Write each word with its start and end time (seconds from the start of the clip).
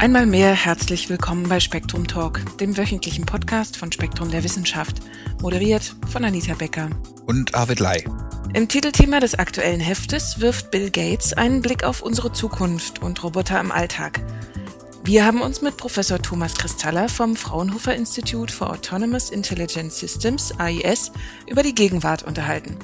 Einmal 0.00 0.24
mehr 0.24 0.54
herzlich 0.54 1.10
willkommen 1.10 1.48
bei 1.48 1.60
Spektrum 1.60 2.06
Talk, 2.06 2.40
dem 2.56 2.76
wöchentlichen 2.78 3.26
Podcast 3.26 3.76
von 3.76 3.92
Spektrum 3.92 4.30
der 4.30 4.42
Wissenschaft, 4.42 4.96
moderiert 5.42 5.94
von 6.10 6.24
Anita 6.24 6.54
Becker 6.54 6.88
und 7.26 7.54
Arvid 7.54 7.80
Lai. 7.80 8.04
Im 8.54 8.66
Titelthema 8.66 9.20
des 9.20 9.38
aktuellen 9.38 9.78
Heftes 9.78 10.40
wirft 10.40 10.70
Bill 10.70 10.90
Gates 10.90 11.34
einen 11.34 11.60
Blick 11.60 11.84
auf 11.84 12.02
unsere 12.02 12.32
Zukunft 12.32 13.02
und 13.02 13.22
Roboter 13.22 13.60
im 13.60 13.70
Alltag. 13.70 14.20
Wir 15.04 15.24
haben 15.24 15.42
uns 15.42 15.60
mit 15.60 15.76
Professor 15.76 16.20
Thomas 16.20 16.54
Kristaller 16.54 17.08
vom 17.08 17.36
Fraunhofer 17.36 17.94
Institute 17.94 18.52
for 18.52 18.70
Autonomous 18.70 19.30
Intelligent 19.30 19.92
Systems, 19.92 20.58
AIS, 20.58 21.12
über 21.46 21.62
die 21.62 21.74
Gegenwart 21.74 22.22
unterhalten. 22.22 22.78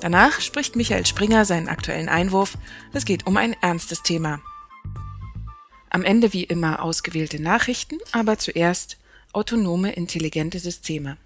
Danach 0.00 0.40
spricht 0.40 0.76
Michael 0.76 1.06
Springer 1.06 1.44
seinen 1.44 1.68
aktuellen 1.68 2.08
Einwurf. 2.08 2.58
Es 2.92 3.06
geht 3.06 3.26
um 3.26 3.36
ein 3.36 3.54
ernstes 3.62 4.02
Thema. 4.02 4.40
Am 5.88 6.04
Ende 6.04 6.32
wie 6.34 6.44
immer 6.44 6.82
ausgewählte 6.82 7.42
Nachrichten, 7.42 7.96
aber 8.12 8.38
zuerst 8.38 8.98
autonome 9.32 9.92
intelligente 9.92 10.58
Systeme. 10.58 11.16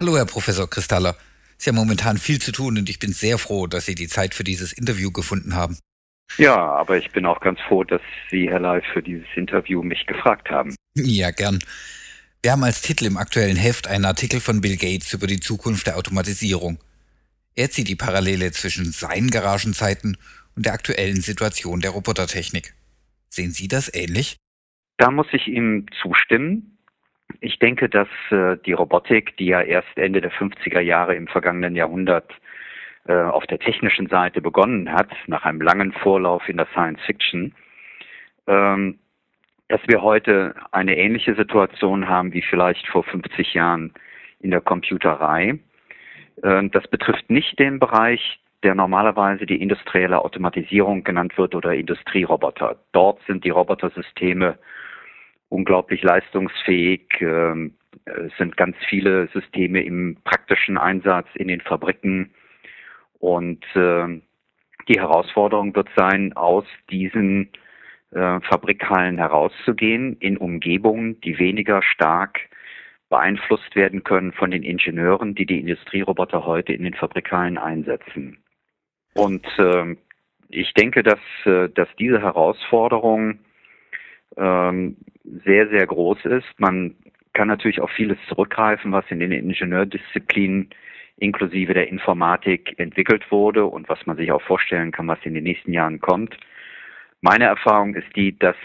Hallo, 0.00 0.16
Herr 0.16 0.24
Professor 0.24 0.68
Kristaller. 0.68 1.16
Sie 1.58 1.68
haben 1.68 1.76
momentan 1.76 2.18
viel 2.18 2.40
zu 2.40 2.52
tun 2.52 2.78
und 2.78 2.88
ich 2.88 2.98
bin 2.98 3.12
sehr 3.12 3.36
froh, 3.36 3.66
dass 3.66 3.84
Sie 3.84 3.94
die 3.94 4.08
Zeit 4.08 4.34
für 4.34 4.44
dieses 4.44 4.72
Interview 4.72 5.10
gefunden 5.10 5.54
haben. 5.54 5.78
Ja, 6.36 6.56
aber 6.56 6.96
ich 6.96 7.10
bin 7.10 7.26
auch 7.26 7.40
ganz 7.40 7.58
froh, 7.66 7.84
dass 7.84 8.00
Sie, 8.30 8.48
Herr 8.48 8.60
Leif, 8.60 8.84
für 8.92 9.02
dieses 9.02 9.26
Interview 9.34 9.82
mich 9.82 10.06
gefragt 10.06 10.50
haben. 10.50 10.74
Ja, 10.94 11.32
gern. 11.32 11.58
Wir 12.42 12.52
haben 12.52 12.62
als 12.62 12.82
Titel 12.82 13.06
im 13.06 13.16
aktuellen 13.16 13.56
Heft 13.56 13.88
einen 13.88 14.04
Artikel 14.04 14.40
von 14.40 14.60
Bill 14.60 14.76
Gates 14.76 15.12
über 15.12 15.26
die 15.26 15.40
Zukunft 15.40 15.88
der 15.88 15.96
Automatisierung. 15.96 16.78
Er 17.58 17.70
zieht 17.70 17.88
die 17.88 17.96
Parallele 17.96 18.52
zwischen 18.52 18.84
seinen 18.84 19.30
Garagenzeiten 19.30 20.16
und 20.54 20.64
der 20.64 20.74
aktuellen 20.74 21.20
Situation 21.20 21.80
der 21.80 21.90
Robotertechnik. 21.90 22.72
Sehen 23.30 23.50
Sie 23.50 23.66
das 23.66 23.92
ähnlich? 23.92 24.36
Da 24.96 25.10
muss 25.10 25.26
ich 25.32 25.48
ihm 25.48 25.86
zustimmen. 26.00 26.78
Ich 27.40 27.58
denke, 27.58 27.88
dass 27.88 28.06
äh, 28.30 28.58
die 28.64 28.74
Robotik, 28.74 29.36
die 29.38 29.46
ja 29.46 29.60
erst 29.60 29.88
Ende 29.96 30.20
der 30.20 30.30
50er 30.30 30.78
Jahre 30.78 31.16
im 31.16 31.26
vergangenen 31.26 31.74
Jahrhundert 31.74 32.30
äh, 33.08 33.14
auf 33.14 33.44
der 33.48 33.58
technischen 33.58 34.06
Seite 34.06 34.40
begonnen 34.40 34.92
hat, 34.92 35.10
nach 35.26 35.44
einem 35.44 35.60
langen 35.60 35.90
Vorlauf 35.90 36.48
in 36.48 36.58
der 36.58 36.68
Science 36.72 37.00
Fiction, 37.06 37.56
ähm, 38.46 39.00
dass 39.66 39.80
wir 39.88 40.00
heute 40.00 40.54
eine 40.70 40.96
ähnliche 40.96 41.34
Situation 41.34 42.08
haben 42.08 42.32
wie 42.32 42.42
vielleicht 42.42 42.86
vor 42.86 43.02
50 43.02 43.52
Jahren 43.54 43.92
in 44.38 44.52
der 44.52 44.60
Computerei. 44.60 45.58
Äh, 46.42 46.68
das 46.70 46.86
betrifft 46.88 47.30
nicht 47.30 47.58
den 47.58 47.78
Bereich 47.78 48.40
der 48.62 48.74
normalerweise 48.74 49.46
die 49.46 49.60
industrielle 49.62 50.24
Automatisierung 50.24 51.04
genannt 51.04 51.38
wird 51.38 51.54
oder 51.54 51.74
Industrieroboter. 51.74 52.76
Dort 52.92 53.20
sind 53.26 53.44
die 53.44 53.50
Robotersysteme 53.50 54.58
unglaublich 55.48 56.02
leistungsfähig. 56.02 57.02
Ähm, 57.20 57.74
es 58.04 58.36
sind 58.36 58.56
ganz 58.56 58.76
viele 58.88 59.28
Systeme 59.28 59.82
im 59.82 60.16
praktischen 60.24 60.76
Einsatz 60.76 61.28
in 61.34 61.48
den 61.48 61.60
Fabriken. 61.60 62.30
Und 63.20 63.64
äh, 63.74 64.20
die 64.88 65.00
Herausforderung 65.00 65.74
wird 65.74 65.88
sein, 65.96 66.32
aus 66.34 66.64
diesen 66.90 67.50
äh, 68.10 68.40
Fabrikhallen 68.40 69.18
herauszugehen 69.18 70.16
in 70.18 70.36
Umgebungen, 70.36 71.20
die 71.20 71.38
weniger 71.38 71.82
stark 71.82 72.40
beeinflusst 73.08 73.74
werden 73.74 74.04
können 74.04 74.32
von 74.32 74.50
den 74.50 74.62
Ingenieuren, 74.62 75.34
die 75.34 75.46
die 75.46 75.60
Industrieroboter 75.60 76.44
heute 76.44 76.72
in 76.72 76.84
den 76.84 76.94
Fabrikhallen 76.94 77.58
einsetzen. 77.58 78.38
Und 79.14 79.46
äh, 79.58 79.96
ich 80.48 80.72
denke, 80.74 81.02
dass, 81.02 81.20
äh, 81.44 81.68
dass 81.68 81.88
diese 81.98 82.20
Herausforderung 82.20 83.40
ähm, 84.36 84.96
sehr, 85.44 85.68
sehr 85.68 85.86
groß 85.86 86.24
ist. 86.24 86.48
Man 86.58 86.94
kann 87.32 87.48
natürlich 87.48 87.80
auf 87.80 87.90
vieles 87.90 88.18
zurückgreifen, 88.28 88.92
was 88.92 89.04
in 89.10 89.20
den 89.20 89.32
Ingenieurdisziplinen 89.32 90.70
inklusive 91.16 91.74
der 91.74 91.88
Informatik 91.88 92.78
entwickelt 92.78 93.30
wurde 93.30 93.66
und 93.66 93.88
was 93.88 94.06
man 94.06 94.16
sich 94.16 94.30
auch 94.30 94.42
vorstellen 94.42 94.92
kann, 94.92 95.08
was 95.08 95.18
in 95.24 95.34
den 95.34 95.44
nächsten 95.44 95.72
Jahren 95.72 96.00
kommt. 96.00 96.36
Meine 97.20 97.44
Erfahrung 97.44 97.94
ist 97.94 98.14
die, 98.14 98.38
dass 98.38 98.56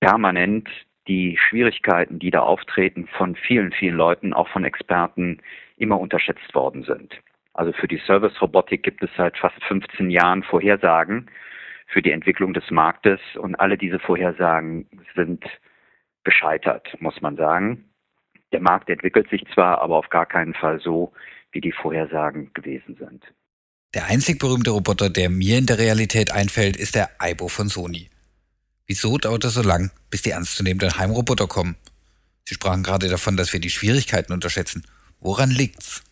permanent 0.00 0.68
die 1.08 1.36
Schwierigkeiten, 1.36 2.18
die 2.18 2.30
da 2.30 2.40
auftreten, 2.40 3.08
von 3.16 3.36
vielen, 3.36 3.72
vielen 3.72 3.96
Leuten, 3.96 4.32
auch 4.32 4.48
von 4.48 4.64
Experten, 4.64 5.40
immer 5.76 5.98
unterschätzt 5.98 6.54
worden 6.54 6.84
sind. 6.84 7.20
Also 7.54 7.72
für 7.72 7.88
die 7.88 8.00
Service-Robotik 8.06 8.82
gibt 8.82 9.02
es 9.02 9.10
seit 9.16 9.36
fast 9.36 9.62
15 9.64 10.10
Jahren 10.10 10.42
Vorhersagen 10.42 11.30
für 11.86 12.02
die 12.02 12.12
Entwicklung 12.12 12.54
des 12.54 12.70
Marktes 12.70 13.20
und 13.36 13.56
alle 13.56 13.76
diese 13.76 13.98
Vorhersagen 13.98 14.88
sind 15.14 15.44
gescheitert, 16.24 16.88
muss 17.00 17.20
man 17.20 17.36
sagen. 17.36 17.84
Der 18.52 18.60
Markt 18.60 18.88
entwickelt 18.88 19.28
sich 19.28 19.44
zwar, 19.52 19.80
aber 19.82 19.96
auf 19.96 20.08
gar 20.08 20.26
keinen 20.26 20.54
Fall 20.54 20.80
so, 20.80 21.12
wie 21.50 21.60
die 21.60 21.72
Vorhersagen 21.72 22.52
gewesen 22.54 22.96
sind. 22.96 23.24
Der 23.94 24.06
einzig 24.06 24.38
berühmte 24.38 24.70
Roboter, 24.70 25.10
der 25.10 25.28
mir 25.28 25.58
in 25.58 25.66
der 25.66 25.78
Realität 25.78 26.32
einfällt, 26.32 26.76
ist 26.76 26.94
der 26.94 27.10
Aibo 27.18 27.48
von 27.48 27.68
Sony. 27.68 28.08
Wieso 28.86 29.16
dauert 29.18 29.44
es 29.44 29.54
so 29.54 29.62
lang, 29.62 29.90
bis 30.10 30.22
die 30.22 30.30
ernstzunehmenden 30.30 30.98
Heimroboter 30.98 31.46
kommen? 31.46 31.76
Sie 32.44 32.54
sprachen 32.54 32.82
gerade 32.82 33.08
davon, 33.08 33.36
dass 33.36 33.52
wir 33.52 33.60
die 33.60 33.70
Schwierigkeiten 33.70 34.32
unterschätzen. 34.32 34.84
Woran 35.20 35.50
liegt's? 35.50 36.04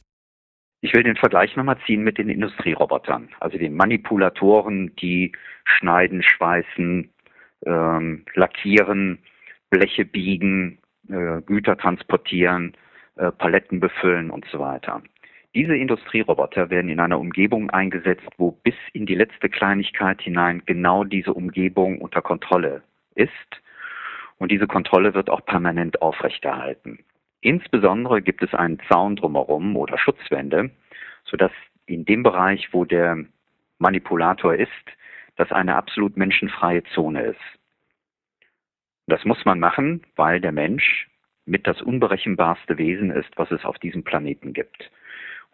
Ich 0.83 0.95
will 0.95 1.03
den 1.03 1.17
Vergleich 1.17 1.57
nochmal 1.57 1.79
ziehen 1.85 2.03
mit 2.03 2.17
den 2.17 2.31
Industrierobotern, 2.31 3.29
also 3.41 3.59
den 3.59 3.75
Manipulatoren, 3.75 4.95
die 4.97 5.33
schneiden, 5.65 6.23
schweißen, 6.23 7.11
ähm, 7.67 8.25
lackieren, 8.35 9.19
Bleche 9.69 10.07
biegen, 10.07 10.79
äh, 11.09 11.43
Güter 11.43 11.77
transportieren, 11.77 12.75
äh, 13.17 13.31
Paletten 13.31 13.81
befüllen 13.81 14.31
und 14.31 14.47
so 14.51 14.59
weiter. 14.59 15.03
Diese 15.55 15.75
Industrieroboter 15.75 16.71
werden 16.71 16.91
in 16.91 17.01
einer 17.01 17.19
Umgebung 17.19 17.71
eingesetzt, 17.71 18.29
wo 18.37 18.53
bis 18.53 18.75
in 18.93 19.05
die 19.05 19.17
letzte 19.17 19.49
Kleinigkeit 19.49 20.23
hinein 20.23 20.63
genau 20.65 21.03
diese 21.03 21.35
Umgebung 21.35 22.01
unter 22.01 22.23
Kontrolle 22.23 22.83
ist. 23.17 23.33
Und 24.39 24.53
diese 24.53 24.69
Kontrolle 24.69 25.13
wird 25.15 25.29
auch 25.29 25.45
permanent 25.45 26.03
aufrechterhalten. 26.03 27.01
Insbesondere 27.41 28.23
gibt 28.23 28.43
es 28.43 28.55
einen 28.55 28.79
Zaun 28.89 29.17
drumherum 29.17 29.77
oder 29.77 29.99
Schutzwände, 29.99 30.71
sodass 31.25 31.53
in 31.87 32.05
dem 32.05 32.23
Bereich, 32.23 32.73
wo 32.73 32.85
der 32.85 33.25
Manipulator 33.79 34.55
ist, 34.55 34.71
das 35.37 35.51
eine 35.51 35.75
absolut 35.75 36.17
menschenfreie 36.17 36.85
Zone 36.95 37.23
ist. 37.23 37.41
Das 39.07 39.25
muss 39.25 39.45
man 39.45 39.59
machen, 39.59 40.03
weil 40.15 40.41
der 40.41 40.53
Mensch 40.53 41.09
mit 41.45 41.67
das 41.67 41.83
unberechenbarste 41.83 42.79
Wesen 42.79 43.11
ist, 43.11 43.31
was 43.37 43.51
es 43.51 43.65
auf 43.65 43.79
diesem 43.79 44.05
Planeten 44.05 44.53
gibt. 44.53 44.91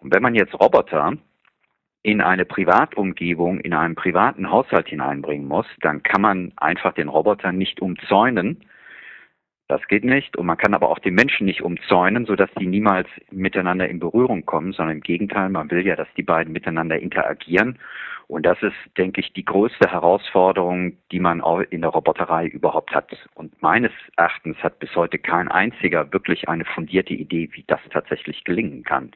Und 0.06 0.14
wenn 0.14 0.22
man 0.22 0.36
jetzt 0.36 0.54
Roboter 0.54 1.14
in 2.04 2.20
eine 2.20 2.44
Privatumgebung, 2.44 3.58
in 3.58 3.74
einen 3.74 3.96
privaten 3.96 4.52
Haushalt 4.52 4.86
hineinbringen 4.86 5.48
muss, 5.48 5.66
dann 5.80 6.04
kann 6.04 6.22
man 6.22 6.52
einfach 6.58 6.94
den 6.94 7.08
Roboter 7.08 7.50
nicht 7.50 7.82
umzäunen, 7.82 8.64
das 9.66 9.84
geht 9.88 10.04
nicht. 10.04 10.36
Und 10.36 10.46
man 10.46 10.58
kann 10.58 10.74
aber 10.74 10.90
auch 10.90 11.00
die 11.00 11.10
Menschen 11.10 11.44
nicht 11.44 11.60
umzäunen, 11.60 12.24
sodass 12.24 12.48
die 12.56 12.68
niemals 12.68 13.08
miteinander 13.32 13.88
in 13.88 13.98
Berührung 13.98 14.46
kommen, 14.46 14.72
sondern 14.72 14.98
im 14.98 15.02
Gegenteil, 15.02 15.48
man 15.48 15.72
will 15.72 15.84
ja, 15.84 15.96
dass 15.96 16.06
die 16.16 16.22
beiden 16.22 16.52
miteinander 16.52 17.00
interagieren. 17.00 17.76
Und 18.28 18.46
das 18.46 18.62
ist, 18.62 18.76
denke 18.96 19.20
ich, 19.20 19.32
die 19.32 19.44
größte 19.44 19.90
Herausforderung, 19.90 20.98
die 21.10 21.18
man 21.18 21.42
in 21.70 21.80
der 21.80 21.90
Roboterei 21.90 22.46
überhaupt 22.46 22.94
hat. 22.94 23.10
Und 23.34 23.60
meines 23.60 23.90
Erachtens 24.16 24.56
hat 24.58 24.78
bis 24.78 24.94
heute 24.94 25.18
kein 25.18 25.48
einziger 25.48 26.12
wirklich 26.12 26.48
eine 26.48 26.64
fundierte 26.64 27.14
Idee, 27.14 27.48
wie 27.54 27.64
das 27.66 27.80
tatsächlich 27.90 28.44
gelingen 28.44 28.84
kann. 28.84 29.10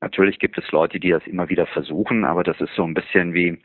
Natürlich 0.00 0.38
gibt 0.38 0.58
es 0.58 0.70
Leute, 0.70 1.00
die 1.00 1.10
das 1.10 1.26
immer 1.26 1.48
wieder 1.48 1.66
versuchen, 1.66 2.24
aber 2.24 2.44
das 2.44 2.60
ist 2.60 2.74
so 2.74 2.84
ein 2.84 2.94
bisschen 2.94 3.34
wie, 3.34 3.58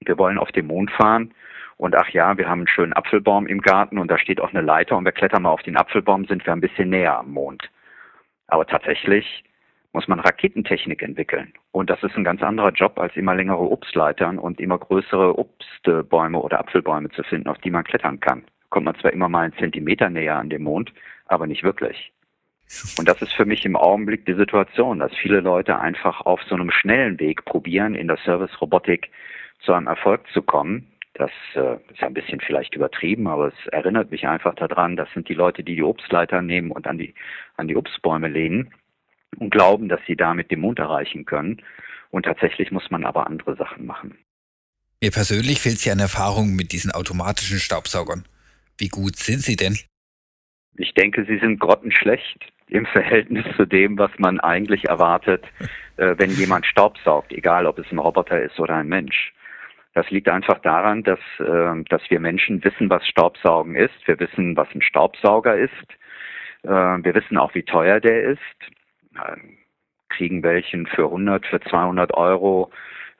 wir 0.00 0.18
wollen 0.18 0.38
auf 0.38 0.50
den 0.52 0.66
Mond 0.66 0.90
fahren 0.90 1.32
und 1.76 1.94
ach 1.94 2.08
ja, 2.10 2.36
wir 2.36 2.48
haben 2.48 2.60
einen 2.60 2.68
schönen 2.68 2.92
Apfelbaum 2.92 3.46
im 3.46 3.60
Garten 3.60 3.98
und 3.98 4.10
da 4.10 4.18
steht 4.18 4.40
auch 4.40 4.50
eine 4.50 4.62
Leiter 4.62 4.96
und 4.96 5.04
wir 5.04 5.12
klettern 5.12 5.42
mal 5.42 5.50
auf 5.50 5.62
den 5.62 5.76
Apfelbaum, 5.76 6.24
sind 6.24 6.44
wir 6.44 6.52
ein 6.52 6.60
bisschen 6.60 6.90
näher 6.90 7.18
am 7.18 7.30
Mond. 7.30 7.70
Aber 8.48 8.66
tatsächlich 8.66 9.44
muss 9.92 10.08
man 10.08 10.20
Raketentechnik 10.20 11.02
entwickeln. 11.02 11.52
Und 11.70 11.88
das 11.88 12.02
ist 12.02 12.16
ein 12.16 12.24
ganz 12.24 12.42
anderer 12.42 12.72
Job, 12.72 12.98
als 12.98 13.16
immer 13.16 13.34
längere 13.34 13.70
Obstleitern 13.70 14.38
und 14.38 14.60
immer 14.60 14.78
größere 14.78 15.38
Obstbäume 15.38 16.40
oder 16.40 16.58
Apfelbäume 16.58 17.10
zu 17.10 17.22
finden, 17.22 17.48
auf 17.48 17.58
die 17.58 17.70
man 17.70 17.84
klettern 17.84 18.20
kann. 18.20 18.44
Kommt 18.70 18.86
man 18.86 18.96
zwar 18.96 19.12
immer 19.12 19.28
mal 19.28 19.44
einen 19.44 19.56
Zentimeter 19.56 20.10
näher 20.10 20.36
an 20.36 20.50
den 20.50 20.62
Mond, 20.62 20.92
aber 21.26 21.46
nicht 21.46 21.62
wirklich. 21.62 22.12
Und 22.98 23.08
das 23.08 23.22
ist 23.22 23.32
für 23.32 23.46
mich 23.46 23.64
im 23.64 23.76
Augenblick 23.76 24.26
die 24.26 24.34
Situation, 24.34 24.98
dass 24.98 25.14
viele 25.14 25.40
Leute 25.40 25.78
einfach 25.78 26.20
auf 26.20 26.40
so 26.48 26.54
einem 26.54 26.70
schnellen 26.70 27.18
Weg 27.18 27.44
probieren, 27.44 27.94
in 27.94 28.08
der 28.08 28.18
Service-Robotik 28.24 29.10
zu 29.64 29.72
einem 29.72 29.86
Erfolg 29.86 30.26
zu 30.32 30.42
kommen, 30.42 30.86
das 31.18 31.32
äh, 31.54 31.74
ist 31.92 32.02
ein 32.02 32.14
bisschen 32.14 32.40
vielleicht 32.40 32.74
übertrieben, 32.74 33.26
aber 33.26 33.48
es 33.48 33.66
erinnert 33.72 34.10
mich 34.12 34.26
einfach 34.28 34.54
daran, 34.54 34.96
das 34.96 35.08
sind 35.14 35.28
die 35.28 35.34
Leute, 35.34 35.64
die 35.64 35.74
die 35.74 35.82
Obstleiter 35.82 36.42
nehmen 36.42 36.70
und 36.70 36.86
an 36.86 36.96
die, 36.96 37.12
an 37.56 37.66
die 37.66 37.76
Obstbäume 37.76 38.28
lehnen 38.28 38.72
und 39.38 39.50
glauben, 39.50 39.88
dass 39.88 40.00
sie 40.06 40.14
damit 40.14 40.52
den 40.52 40.60
Mond 40.60 40.78
erreichen 40.78 41.24
können. 41.24 41.60
Und 42.10 42.22
tatsächlich 42.22 42.70
muss 42.70 42.90
man 42.90 43.04
aber 43.04 43.26
andere 43.26 43.56
Sachen 43.56 43.84
machen. 43.84 44.16
Mir 45.02 45.10
persönlich 45.10 45.60
fehlt 45.60 45.76
es 45.76 45.84
ja 45.84 45.92
an 45.92 45.98
Erfahrung 45.98 46.54
mit 46.54 46.72
diesen 46.72 46.92
automatischen 46.92 47.58
Staubsaugern. 47.58 48.24
Wie 48.78 48.88
gut 48.88 49.16
sind 49.16 49.40
sie 49.40 49.56
denn? 49.56 49.76
Ich 50.76 50.94
denke, 50.94 51.24
sie 51.24 51.38
sind 51.38 51.58
grottenschlecht 51.58 52.46
im 52.68 52.86
Verhältnis 52.86 53.44
zu 53.56 53.66
dem, 53.66 53.98
was 53.98 54.10
man 54.18 54.40
eigentlich 54.40 54.84
erwartet, 54.86 55.44
äh, 55.96 56.14
wenn 56.18 56.30
jemand 56.30 56.66
Staub 56.66 56.96
saugt, 57.04 57.32
egal 57.32 57.66
ob 57.66 57.78
es 57.78 57.90
ein 57.90 57.98
Roboter 57.98 58.40
ist 58.42 58.58
oder 58.60 58.76
ein 58.76 58.88
Mensch. 58.88 59.32
Das 59.94 60.08
liegt 60.10 60.28
einfach 60.28 60.58
daran, 60.60 61.02
dass, 61.02 61.20
äh, 61.40 61.82
dass 61.88 62.02
wir 62.08 62.20
Menschen 62.20 62.62
wissen, 62.62 62.90
was 62.90 63.06
Staubsaugen 63.06 63.74
ist. 63.74 64.06
Wir 64.06 64.20
wissen, 64.20 64.56
was 64.56 64.68
ein 64.74 64.82
Staubsauger 64.82 65.56
ist. 65.56 65.72
Äh, 66.62 66.68
wir 66.68 67.14
wissen 67.14 67.38
auch, 67.38 67.54
wie 67.54 67.62
teuer 67.62 68.00
der 68.00 68.22
ist. 68.22 68.38
Äh, 69.14 69.36
kriegen 70.08 70.42
welchen 70.42 70.86
für 70.86 71.04
100, 71.04 71.46
für 71.46 71.60
200 71.60 72.14
Euro. 72.14 72.70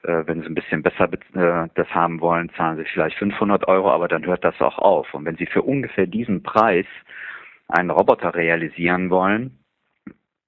Äh, 0.03 0.23
wenn 0.27 0.43
sie 0.43 0.47
ein 0.47 0.55
bisschen 0.55 0.83
besser 0.83 1.09
äh, 1.35 1.69
das 1.75 1.89
haben 1.91 2.21
wollen, 2.21 2.51
zahlen 2.57 2.79
sie 2.79 2.85
vielleicht 2.85 3.19
500 3.19 3.67
Euro, 3.67 3.91
aber 3.91 4.09
dann 4.09 4.25
hört 4.25 4.45
das 4.45 4.61
auch 4.61 4.79
auf. 4.79 5.13
Und 5.15 5.25
wenn 5.25 5.37
sie 5.37 5.47
für 5.47 5.63
ungefähr 5.63 6.07
diesen 6.07 6.43
Preis 6.43 6.87
einen 7.69 7.91
Roboter 7.91 8.35
realisieren 8.35 9.11
wollen, 9.11 9.59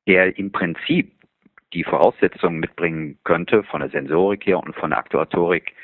der 0.06 0.36
im 0.38 0.52
Prinzip 0.52 1.12
die 1.72 1.84
Voraussetzungen 1.84 2.58
mitbringen 2.58 3.18
könnte 3.24 3.62
von 3.62 3.80
der 3.80 3.90
Sensorik 3.90 4.46
her 4.46 4.58
und 4.58 4.74
von 4.74 4.90
der 4.90 4.98
Aktuatorik, 4.98 5.74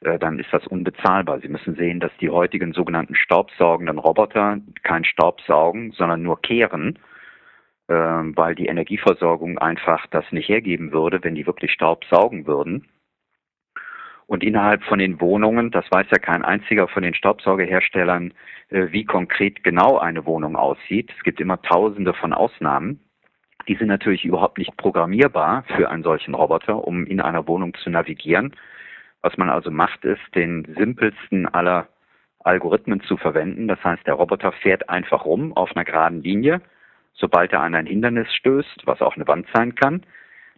äh, 0.00 0.18
dann 0.18 0.38
ist 0.38 0.52
das 0.52 0.66
unbezahlbar. 0.66 1.40
Sie 1.40 1.48
müssen 1.48 1.74
sehen, 1.76 2.00
dass 2.00 2.12
die 2.20 2.30
heutigen 2.30 2.72
sogenannten 2.72 3.14
staubsaugenden 3.14 3.98
Roboter 3.98 4.60
kein 4.82 5.04
Staub 5.04 5.40
saugen, 5.42 5.92
sondern 5.92 6.22
nur 6.22 6.40
kehren, 6.42 6.98
äh, 7.88 7.94
weil 7.94 8.54
die 8.54 8.66
Energieversorgung 8.66 9.58
einfach 9.58 10.06
das 10.08 10.24
nicht 10.32 10.48
hergeben 10.48 10.92
würde, 10.92 11.22
wenn 11.22 11.34
die 11.34 11.46
wirklich 11.46 11.72
Staub 11.72 12.04
saugen 12.06 12.46
würden. 12.46 12.88
Und 14.32 14.42
innerhalb 14.42 14.82
von 14.84 14.98
den 14.98 15.20
Wohnungen, 15.20 15.70
das 15.70 15.84
weiß 15.90 16.06
ja 16.10 16.16
kein 16.16 16.42
einziger 16.42 16.88
von 16.88 17.02
den 17.02 17.12
Staubsaugerherstellern, 17.12 18.32
äh, 18.70 18.86
wie 18.90 19.04
konkret 19.04 19.62
genau 19.62 19.98
eine 19.98 20.24
Wohnung 20.24 20.56
aussieht. 20.56 21.12
Es 21.14 21.22
gibt 21.22 21.38
immer 21.38 21.60
tausende 21.60 22.14
von 22.14 22.32
Ausnahmen. 22.32 22.98
Die 23.68 23.74
sind 23.74 23.88
natürlich 23.88 24.24
überhaupt 24.24 24.56
nicht 24.56 24.74
programmierbar 24.78 25.64
für 25.76 25.90
einen 25.90 26.02
solchen 26.02 26.32
Roboter, 26.32 26.82
um 26.82 27.04
in 27.04 27.20
einer 27.20 27.46
Wohnung 27.46 27.74
zu 27.74 27.90
navigieren. 27.90 28.56
Was 29.20 29.36
man 29.36 29.50
also 29.50 29.70
macht, 29.70 30.02
ist, 30.06 30.22
den 30.34 30.64
simpelsten 30.78 31.46
aller 31.46 31.88
Algorithmen 32.42 33.02
zu 33.02 33.18
verwenden. 33.18 33.68
Das 33.68 33.84
heißt, 33.84 34.06
der 34.06 34.14
Roboter 34.14 34.52
fährt 34.52 34.88
einfach 34.88 35.26
rum 35.26 35.54
auf 35.54 35.76
einer 35.76 35.84
geraden 35.84 36.22
Linie. 36.22 36.62
Sobald 37.12 37.52
er 37.52 37.60
an 37.60 37.74
ein 37.74 37.84
Hindernis 37.84 38.32
stößt, 38.32 38.86
was 38.86 39.02
auch 39.02 39.14
eine 39.14 39.28
Wand 39.28 39.46
sein 39.52 39.74
kann, 39.74 40.06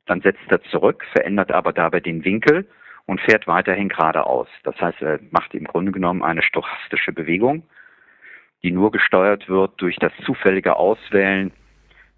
dann 0.06 0.20
setzt 0.20 0.48
er 0.48 0.62
zurück, 0.62 1.04
verändert 1.10 1.50
aber 1.50 1.72
dabei 1.72 1.98
den 1.98 2.24
Winkel 2.24 2.68
und 3.06 3.20
fährt 3.20 3.46
weiterhin 3.46 3.88
geradeaus. 3.88 4.48
Das 4.62 4.80
heißt, 4.80 5.02
er 5.02 5.20
macht 5.30 5.54
im 5.54 5.64
Grunde 5.64 5.92
genommen 5.92 6.22
eine 6.22 6.42
stochastische 6.42 7.12
Bewegung, 7.12 7.62
die 8.62 8.70
nur 8.70 8.90
gesteuert 8.90 9.48
wird 9.48 9.72
durch 9.80 9.96
das 9.96 10.12
zufällige 10.24 10.76
Auswählen 10.76 11.52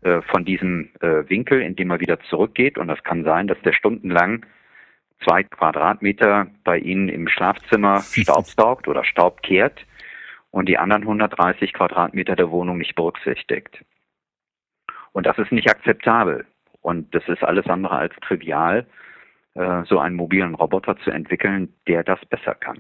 äh, 0.03 0.23
von 0.23 0.45
diesem 0.45 0.91
äh, 1.01 1.29
Winkel, 1.29 1.61
indem 1.61 1.91
er 1.91 2.01
wieder 2.01 2.21
zurückgeht. 2.21 2.79
Und 2.79 2.89
das 2.89 3.03
kann 3.03 3.25
sein, 3.25 3.49
dass 3.49 3.61
der 3.63 3.73
stundenlang 3.73 4.47
zwei 5.25 5.43
Quadratmeter 5.43 6.47
bei 6.65 6.79
Ihnen 6.79 7.09
im 7.09 7.29
Schlafzimmer 7.29 8.01
Staub 8.03 8.47
saugt 8.47 8.89
oder 8.89 9.05
Staub 9.05 9.43
kehrt 9.43 9.85
und 10.51 10.69
die 10.69 10.79
anderen 10.79 11.03
130 11.03 11.73
Quadratmeter 11.73 12.37
der 12.37 12.51
Wohnung 12.51 12.79
nicht 12.79 12.95
berücksichtigt. 12.95 13.85
Und 15.13 15.27
das 15.27 15.39
ist 15.39 15.51
nicht 15.51 15.69
akzeptabel. 15.71 16.47
Und 16.83 17.15
das 17.15 17.27
ist 17.27 17.43
alles 17.43 17.67
andere 17.67 17.97
als 17.97 18.15
trivial. 18.21 18.87
Äh, 19.57 19.85
so 19.89 19.99
einen 19.99 20.17
mobilen 20.17 20.55
Roboter 20.55 20.99
zu 20.99 21.11
entwickeln, 21.11 21.73
der 21.89 22.05
das 22.05 22.21
besser 22.29 22.55
kann. 22.55 22.79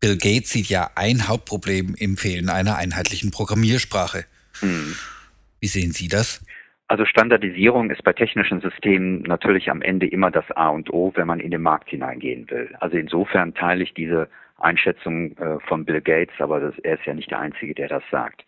Bill 0.00 0.18
Gates 0.18 0.50
sieht 0.50 0.68
ja 0.68 0.90
ein 0.94 1.26
Hauptproblem 1.26 1.94
im 1.98 2.18
Fehlen 2.18 2.50
einer 2.50 2.76
einheitlichen 2.76 3.30
Programmiersprache. 3.30 4.24
Hm. 4.60 4.94
Wie 5.60 5.66
sehen 5.66 5.92
Sie 5.92 6.08
das? 6.08 6.44
Also 6.88 7.06
Standardisierung 7.06 7.90
ist 7.90 8.02
bei 8.02 8.12
technischen 8.12 8.60
Systemen 8.60 9.22
natürlich 9.22 9.70
am 9.70 9.80
Ende 9.80 10.06
immer 10.06 10.30
das 10.30 10.44
A 10.50 10.68
und 10.68 10.92
O, 10.92 11.12
wenn 11.14 11.26
man 11.26 11.40
in 11.40 11.50
den 11.50 11.62
Markt 11.62 11.88
hineingehen 11.88 12.50
will. 12.50 12.74
Also 12.80 12.98
insofern 12.98 13.54
teile 13.54 13.82
ich 13.84 13.94
diese 13.94 14.28
Einschätzung 14.58 15.36
äh, 15.38 15.60
von 15.66 15.86
Bill 15.86 16.02
Gates, 16.02 16.34
aber 16.40 16.60
das, 16.60 16.78
er 16.80 16.98
ist 16.98 17.06
ja 17.06 17.14
nicht 17.14 17.30
der 17.30 17.38
Einzige, 17.38 17.74
der 17.74 17.88
das 17.88 18.02
sagt. 18.10 18.44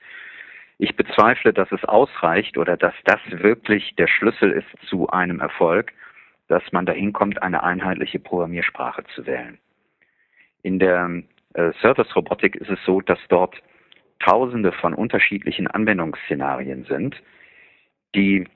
Ich 0.76 0.96
bezweifle, 0.96 1.54
dass 1.54 1.70
es 1.72 1.84
ausreicht 1.84 2.58
oder 2.58 2.76
dass 2.76 2.94
das 3.04 3.20
wirklich 3.30 3.94
der 3.96 4.08
Schlüssel 4.08 4.50
ist 4.50 4.88
zu 4.88 5.08
einem 5.08 5.40
Erfolg, 5.40 5.92
dass 6.52 6.70
man 6.70 6.84
dahin 6.84 7.14
kommt, 7.14 7.42
eine 7.42 7.62
einheitliche 7.62 8.18
Programmiersprache 8.18 9.04
zu 9.14 9.24
wählen. 9.24 9.56
In 10.62 10.78
der 10.78 11.22
äh, 11.54 11.72
Service-Robotik 11.80 12.56
ist 12.56 12.68
es 12.68 12.78
so, 12.84 13.00
dass 13.00 13.18
dort 13.28 13.56
Tausende 14.18 14.70
von 14.70 14.92
unterschiedlichen 14.92 15.66
Anwendungsszenarien 15.66 16.84
sind, 16.84 17.16
die, 18.14 18.46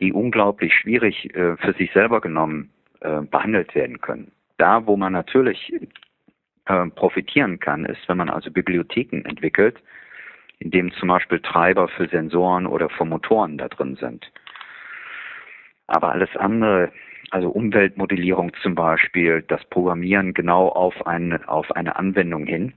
die 0.00 0.12
unglaublich 0.12 0.74
schwierig 0.74 1.32
äh, 1.36 1.56
für 1.56 1.72
sich 1.74 1.92
selber 1.92 2.20
genommen 2.20 2.70
äh, 3.00 3.20
behandelt 3.20 3.76
werden 3.76 4.00
können. 4.00 4.32
Da, 4.58 4.84
wo 4.84 4.96
man 4.96 5.12
natürlich 5.12 5.72
äh, 6.66 6.86
profitieren 6.86 7.60
kann, 7.60 7.86
ist, 7.86 8.08
wenn 8.08 8.18
man 8.18 8.28
also 8.28 8.50
Bibliotheken 8.50 9.22
entwickelt, 9.24 9.80
in 10.58 10.72
dem 10.72 10.92
zum 10.94 11.08
Beispiel 11.08 11.38
Treiber 11.38 11.86
für 11.86 12.08
Sensoren 12.08 12.66
oder 12.66 12.90
für 12.90 13.04
Motoren 13.04 13.56
da 13.56 13.68
drin 13.68 13.94
sind. 14.00 14.30
Aber 15.86 16.12
alles 16.12 16.34
andere, 16.36 16.90
also 17.30 17.48
Umweltmodellierung 17.48 18.52
zum 18.62 18.74
Beispiel, 18.74 19.42
das 19.42 19.64
Programmieren 19.66 20.34
genau 20.34 20.68
auf 20.68 21.06
eine, 21.06 21.48
auf 21.48 21.70
eine 21.72 21.96
Anwendung 21.96 22.46
hin, 22.46 22.72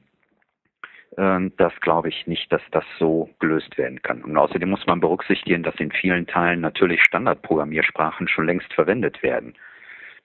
äh, 1.18 1.50
das 1.58 1.74
glaube 1.82 2.10
ich 2.10 2.28
nicht, 2.28 2.52
dass 2.52 2.62
das 2.72 2.86
so 3.00 3.30
gelöst 3.40 3.78
werden 3.78 4.02
kann. 4.02 4.24
Und 4.24 4.38
außerdem 4.38 4.70
muss 4.70 4.86
man 4.86 5.00
berücksichtigen, 5.00 5.64
dass 5.64 5.76
in 5.76 5.92
vielen 5.92 6.28
Teilen 6.28 6.62
natürlich 6.62 7.04
Standardprogrammiersprachen 7.04 8.28
schon 8.28 8.46
längst 8.46 8.74
verwendet 8.74 9.22
werden. 9.24 9.54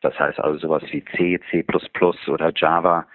Das 0.00 0.18
heißt 0.18 0.40
also 0.40 0.58
sowas 0.58 0.82
wie 0.90 1.04
C, 1.16 1.40
C++ 1.50 1.64
oder 2.28 2.52
Java 2.54 3.06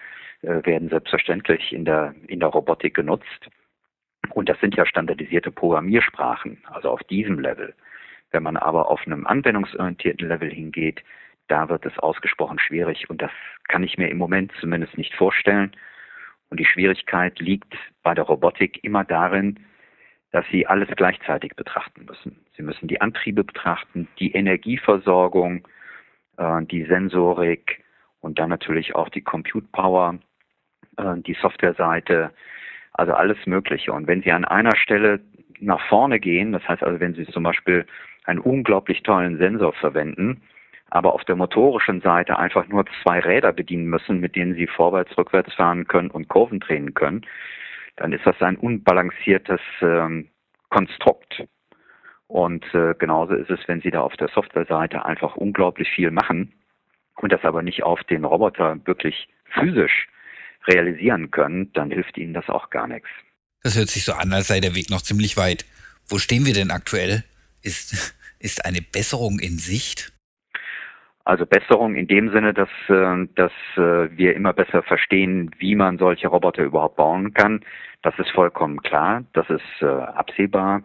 äh, 0.42 0.66
werden 0.66 0.90
selbstverständlich 0.90 1.74
in 1.74 1.86
der, 1.86 2.16
in 2.28 2.40
der 2.40 2.50
Robotik 2.50 2.96
genutzt. 2.96 3.50
Und 4.34 4.50
das 4.50 4.60
sind 4.60 4.76
ja 4.76 4.86
standardisierte 4.86 5.52
Programmiersprachen, 5.52 6.58
also 6.66 6.90
auf 6.90 7.04
diesem 7.04 7.40
Level. 7.40 7.74
Wenn 8.32 8.44
man 8.44 8.58
aber 8.58 8.90
auf 8.90 9.06
einem 9.06 9.26
anwendungsorientierten 9.26 10.28
Level 10.28 10.50
hingeht, 10.50 11.04
da 11.48 11.70
wird 11.70 11.86
es 11.86 11.98
ausgesprochen 12.00 12.60
schwierig 12.60 13.10
und 13.10 13.22
das 13.22 13.32
kann 13.68 13.84
ich 13.84 13.98
mir 13.98 14.10
im 14.10 14.18
Moment 14.18 14.52
zumindest 14.60 14.98
nicht 14.98 15.14
vorstellen. 15.16 15.72
Und 16.50 16.60
die 16.60 16.66
Schwierigkeit 16.66 17.40
liegt 17.40 17.76
bei 18.04 18.14
der 18.14 18.26
Robotik 18.26 18.84
immer 18.84 19.04
darin, 19.04 19.60
dass 20.32 20.46
sie 20.52 20.68
alles 20.68 20.90
gleichzeitig 20.96 21.56
betrachten 21.56 22.06
müssen. 22.06 22.46
Sie 22.56 22.64
müssen 22.64 22.88
die 22.88 23.02
Antriebe 23.02 23.44
betrachten, 23.44 24.08
die 24.20 24.34
Energieversorgung, 24.34 25.68
äh, 26.38 26.64
die 26.66 26.84
Sensorik 26.86 27.84
und 28.20 28.40
dann 28.40 28.50
natürlich 28.50 28.96
auch 28.96 29.10
die 29.10 29.22
Compute 29.22 29.68
Power, 29.72 30.20
äh, 30.98 31.16
die 31.18 31.36
Softwareseite, 31.42 32.32
also 32.94 33.14
alles 33.14 33.38
Mögliche. 33.46 33.94
Und 33.94 34.08
wenn 34.08 34.22
Sie 34.22 34.32
an 34.32 34.46
einer 34.46 34.76
Stelle 34.76 35.22
nach 35.60 35.82
vorne 35.88 36.20
gehen, 36.20 36.52
das 36.52 36.68
heißt 36.68 36.84
also, 36.84 37.00
wenn 37.00 37.14
Sie 37.14 37.26
zum 37.28 37.44
Beispiel 37.44 37.86
einen 38.28 38.40
unglaublich 38.40 39.04
tollen 39.04 39.38
Sensor 39.38 39.74
verwenden, 39.74 40.42
aber 40.90 41.14
auf 41.14 41.24
der 41.26 41.36
motorischen 41.36 42.02
Seite 42.02 42.38
einfach 42.38 42.68
nur 42.68 42.86
zwei 43.02 43.20
Räder 43.20 43.52
bedienen 43.52 43.88
müssen, 43.88 44.20
mit 44.20 44.36
denen 44.36 44.56
sie 44.56 44.68
vorwärts, 44.68 45.18
rückwärts 45.18 45.54
fahren 45.54 45.88
können 45.88 46.12
und 46.12 46.28
Kurven 46.28 46.60
drehen 46.60 46.94
können, 46.94 47.26
dann 47.98 48.14
ist 48.14 48.26
das 48.26 48.40
ein 48.42 48.58
unbalanciertes 48.58 49.60
ähm, 49.82 50.30
Konstrukt. 50.70 51.44
Und 52.28 52.64
äh, 52.74 52.94
genauso 53.00 53.34
ist 53.34 53.50
es, 53.50 53.60
wenn 53.68 53.82
Sie 53.82 53.90
da 53.90 54.02
auf 54.02 54.16
der 54.18 54.28
Softwareseite 54.30 55.06
einfach 55.06 55.36
unglaublich 55.36 55.90
viel 55.90 56.12
machen 56.12 56.54
und 57.16 57.32
das 57.32 57.44
aber 57.44 57.62
nicht 57.62 57.84
auf 57.84 58.04
den 58.04 58.26
Roboter 58.26 58.78
wirklich 58.86 59.28
physisch 59.46 60.08
realisieren 60.68 61.32
können, 61.32 61.72
dann 61.74 61.90
hilft 61.90 62.18
Ihnen 62.18 62.34
das 62.34 62.50
auch 62.50 62.70
gar 62.70 62.88
nichts. 62.88 63.08
Das 63.64 63.78
hört 63.78 63.90
sich 63.90 64.04
so 64.04 64.14
an, 64.14 64.32
als 64.34 64.48
sei 64.48 64.60
der 64.60 64.76
Weg 64.76 64.90
noch 64.90 65.02
ziemlich 65.02 65.38
weit. 65.38 65.66
Wo 66.08 66.20
stehen 66.20 66.46
wir 66.46 66.54
denn 66.54 66.70
aktuell? 66.70 67.24
Ist, 67.62 68.17
ist 68.40 68.66
eine 68.66 68.80
Besserung 68.82 69.40
in 69.40 69.58
Sicht? 69.58 70.14
Also 71.28 71.46
Besserung 71.46 71.96
in 71.96 72.08
dem 72.08 72.32
Sinne, 72.32 72.54
dass, 72.54 72.70
äh, 72.88 73.28
dass 73.36 73.52
äh, 73.76 74.16
wir 74.18 74.34
immer 74.34 74.54
besser 74.54 74.82
verstehen, 74.82 75.52
wie 75.58 75.76
man 75.76 75.98
solche 75.98 76.30
Roboter 76.30 76.64
überhaupt 76.64 76.96
bauen 76.96 77.34
kann. 77.34 77.66
Das 78.02 78.18
ist 78.18 78.30
vollkommen 78.30 78.82
klar, 78.82 79.26
das 79.34 79.50
ist 79.50 79.82
äh, 79.82 79.86
absehbar. 79.86 80.84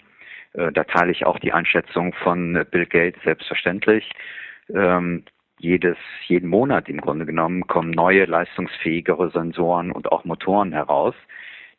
Da 0.55 0.85
teile 0.85 1.13
ich 1.13 1.25
auch 1.25 1.39
die 1.39 1.55
Einschätzung 1.55 2.13
von 2.13 2.67
Bill 2.71 2.85
Gates 2.85 3.23
selbstverständlich. 3.23 4.11
Ähm, 4.69 5.25
jedes, 5.59 5.97
jeden 6.27 6.51
Monat 6.51 6.91
im 6.91 7.01
Grunde 7.01 7.25
genommen 7.25 7.67
kommen 7.69 7.91
neue, 7.91 8.27
leistungsfähigere 8.27 9.31
Sensoren 9.31 9.93
und 9.93 10.13
auch 10.13 10.25
Motoren 10.25 10.73
heraus. 10.73 11.15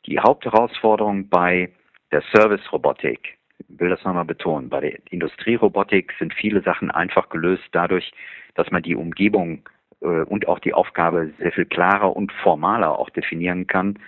Die 0.07 0.19
Hauptherausforderung 0.19 1.29
bei 1.29 1.69
der 2.11 2.23
Service-Robotik 2.33 3.37
will 3.67 3.89
das 3.89 4.03
nochmal 4.03 4.25
betonen, 4.25 4.69
bei 4.69 4.81
der 4.81 4.99
Industrierobotik 5.11 6.13
sind 6.19 6.33
viele 6.33 6.61
Sachen 6.61 6.91
einfach 6.91 7.29
gelöst 7.29 7.63
dadurch, 7.71 8.11
dass 8.55 8.69
man 8.71 8.83
die 8.83 8.95
Umgebung 8.95 9.67
äh, 10.01 10.23
und 10.23 10.47
auch 10.47 10.59
die 10.59 10.73
Aufgabe 10.73 11.33
sehr 11.39 11.51
viel 11.51 11.65
klarer 11.65 12.15
und 12.15 12.31
formaler 12.31 12.97
auch 12.97 13.09
definieren 13.09 13.67
kann 13.67 13.99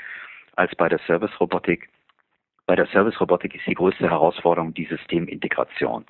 als 0.55 0.75
bei 0.75 0.89
der 0.89 0.99
Service-Robotik. 0.99 1.89
Bei 2.65 2.75
der 2.75 2.87
Service-Robotik 2.87 3.55
ist 3.55 3.67
die 3.67 3.75
größte 3.75 4.09
Herausforderung 4.09 4.73
die 4.73 4.85
Systemintegration. 4.85 6.05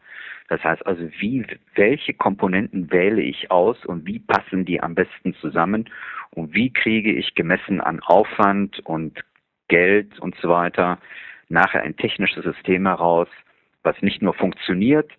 Das 0.47 0.63
heißt 0.63 0.85
also, 0.85 1.09
wie, 1.19 1.45
welche 1.73 2.13
Komponenten 2.13 2.91
wähle 2.91 3.21
ich 3.21 3.51
aus 3.51 3.83
und 3.85 4.05
wie 4.05 4.19
passen 4.19 4.63
die 4.63 4.81
am 4.81 4.95
besten 4.95 5.33
zusammen 5.35 5.89
und 6.31 6.53
wie 6.53 6.71
kriege 6.71 7.11
ich 7.11 7.35
gemessen 7.35 7.81
an 7.81 7.99
Aufwand 8.01 8.79
und 8.85 9.19
Geld 9.67 10.19
und 10.19 10.35
so 10.35 10.49
weiter 10.49 10.99
nachher 11.49 11.83
ein 11.83 11.97
technisches 11.97 12.43
System 12.43 12.87
heraus, 12.87 13.27
was 13.83 14.01
nicht 14.01 14.21
nur 14.21 14.33
funktioniert, 14.33 15.11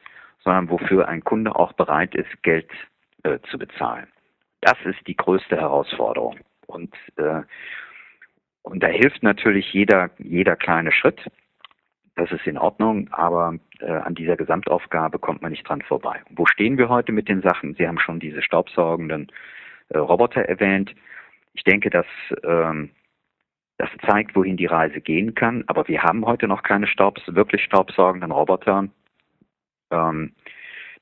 sondern 0.43 0.71
wofür 0.71 1.09
ein 1.09 1.25
Kunde 1.25 1.57
auch 1.57 1.73
bereit 1.73 2.15
ist, 2.15 2.43
Geld 2.43 2.71
äh, 3.23 3.39
zu 3.51 3.59
bezahlen. 3.59 4.07
Das 4.61 4.77
ist 4.85 5.07
die 5.07 5.17
größte 5.17 5.57
Herausforderung. 5.57 6.39
Und, 6.67 6.95
äh, 7.17 7.43
und 8.63 8.83
da 8.83 8.89
hilft 8.89 9.23
natürlich 9.23 9.73
jeder, 9.73 10.11
jeder 10.19 10.57
kleine 10.57 10.93
Schritt. 10.93 11.21
Das 12.17 12.33
ist 12.33 12.47
in 12.47 12.59
Ordnung, 12.59 13.09
aber 13.13 13.59
äh, 13.81 13.91
an 13.91 14.15
dieser 14.15 14.37
Gesamtaufgabe 14.37 15.19
kommt 15.19 15.43
man 15.43 15.51
nicht 15.51 15.69
dran 15.69 15.83
vorbei. 15.83 16.23
Wo 16.31 16.47
stehen 16.47 16.79
wir 16.79 16.89
heute 16.89 17.13
mit 17.13 17.29
den 17.29 17.43
Sachen? 17.43 17.75
Sie 17.75 17.87
haben 17.87 17.99
schon 17.99 18.21
diese 18.21 18.43
staubsaugenden 18.43 19.31
äh, 19.91 19.99
Roboter 19.99 20.43
erwähnt. 20.43 20.95
Ich 21.53 21.63
denke, 21.65 21.91
dass 21.91 22.07
ähm, 22.43 22.91
das 23.79 23.91
zeigt, 24.07 24.35
wohin 24.35 24.57
die 24.57 24.67
Reise 24.67 25.01
gehen 25.01 25.35
kann. 25.35 25.65
Aber 25.67 25.87
wir 25.89 26.03
haben 26.03 26.25
heute 26.25 26.49
noch 26.49 26.63
keine 26.63 26.87
Staubs 26.87 27.23
wirklich 27.27 27.63
staubsaugenden 27.65 28.31
Roboter. 28.33 28.89
Ähm, 29.91 30.33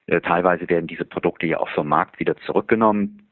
äh, 0.06 0.20
teilweise 0.20 0.68
werden 0.68 0.86
diese 0.86 1.04
Produkte 1.04 1.46
ja 1.46 1.58
auch 1.58 1.68
vom 1.70 1.88
Markt 1.88 2.18
wieder 2.18 2.36
zurückgenommen, 2.38 3.28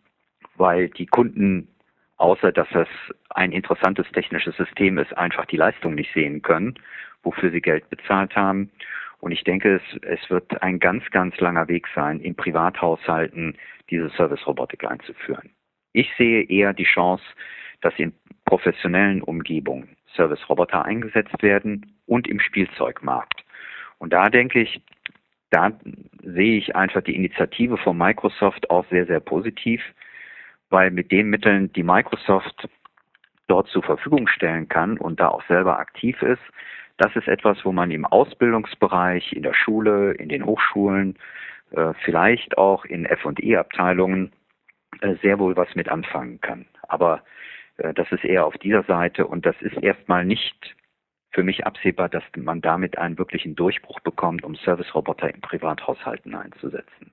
weil 0.57 0.89
die 0.91 1.07
Kunden, 1.07 1.69
außer 2.17 2.53
dass 2.53 2.69
das 2.73 2.89
ein 3.31 3.53
interessantes 3.53 4.07
technisches 4.13 4.57
System 4.57 4.99
ist, 4.99 5.17
einfach 5.17 5.47
die 5.47 5.57
Leistung 5.57 5.95
nicht 5.95 6.13
sehen 6.15 6.43
können, 6.43 6.79
wofür 7.23 7.51
sie 7.51 7.61
Geld 7.61 7.89
bezahlt 7.91 8.37
haben. 8.37 8.71
Und 9.19 9.33
ich 9.33 9.45
denke, 9.45 9.77
es, 9.77 10.03
es 10.03 10.31
wird 10.31 10.63
ein 10.63 10.79
ganz, 10.79 11.05
ganz 11.11 11.39
langer 11.39 11.69
Weg 11.69 11.87
sein, 11.95 12.21
in 12.21 12.35
Privathaushalten 12.35 13.57
diese 13.91 14.11
Service-Robotik 14.11 14.85
einzuführen. 14.85 15.51
Ich 15.93 16.11
sehe 16.17 16.43
eher 16.45 16.73
die 16.73 16.85
Chance, 16.85 17.23
dass 17.83 17.95
in 17.99 18.15
professionellen 18.45 19.23
Umgebungen 19.23 19.97
Service-Roboter 20.17 20.85
eingesetzt 20.85 21.43
werden 21.43 21.95
und 22.07 22.27
im 22.29 22.41
Spielzeugmarkt. 22.41 23.45
Und 23.99 24.13
da 24.13 24.29
denke 24.31 24.61
ich, 24.61 24.83
da 25.51 25.73
sehe 26.23 26.57
ich 26.57 26.75
einfach 26.75 27.03
die 27.03 27.15
Initiative 27.15 27.77
von 27.77 27.97
Microsoft 27.97 28.71
auch 28.71 28.87
sehr, 28.89 29.07
sehr 29.07 29.21
positiv, 29.21 29.83
weil 30.71 30.91
mit 30.91 31.13
den 31.13 31.29
Mitteln, 31.29 31.73
die 31.73 31.83
Microsoft 31.83 32.69
dort 33.49 33.69
zur 33.69 33.83
Verfügung 33.83 34.29
stellen 34.29 34.69
kann 34.69 34.97
und 34.99 35.21
da 35.21 35.29
auch 35.29 35.47
selber 35.47 35.79
aktiv 35.79 36.21
ist, 36.23 36.43
das 36.97 37.15
ist 37.17 37.29
etwas, 37.29 37.65
wo 37.65 37.73
man 37.73 37.91
im 37.91 38.07
Ausbildungsbereich, 38.07 39.33
in 39.33 39.43
der 39.43 39.55
Schule, 39.55 40.13
in 40.13 40.29
den 40.29 40.45
Hochschulen, 40.45 41.19
äh, 41.73 41.93
vielleicht 42.05 42.57
auch 42.59 42.85
in 42.85 43.05
F&E-Abteilungen 43.07 44.33
äh, 45.01 45.15
sehr 45.23 45.39
wohl 45.39 45.57
was 45.57 45.75
mit 45.75 45.89
anfangen 45.89 46.41
kann. 46.41 46.67
Aber 46.89 47.23
das 47.77 48.11
ist 48.13 48.25
eher 48.25 48.47
auf 48.47 48.55
dieser 48.59 48.83
Seite 48.85 49.27
und 49.27 49.47
das 49.47 49.57
ist 49.61 49.77
erstmal 49.83 50.25
nicht 50.25 50.75
für 51.33 51.43
mich 51.43 51.67
absehbar, 51.67 52.09
dass 52.09 52.23
man 52.37 52.61
damit 52.61 52.99
einen 52.99 53.19
wirklichen 53.19 53.57
Durchbruch 53.57 54.01
bekommt, 54.01 54.45
um 54.45 54.55
Service-Roboter 54.57 55.35
in 55.35 55.41
Privathaushalten 55.41 56.35
einzusetzen. 56.35 57.13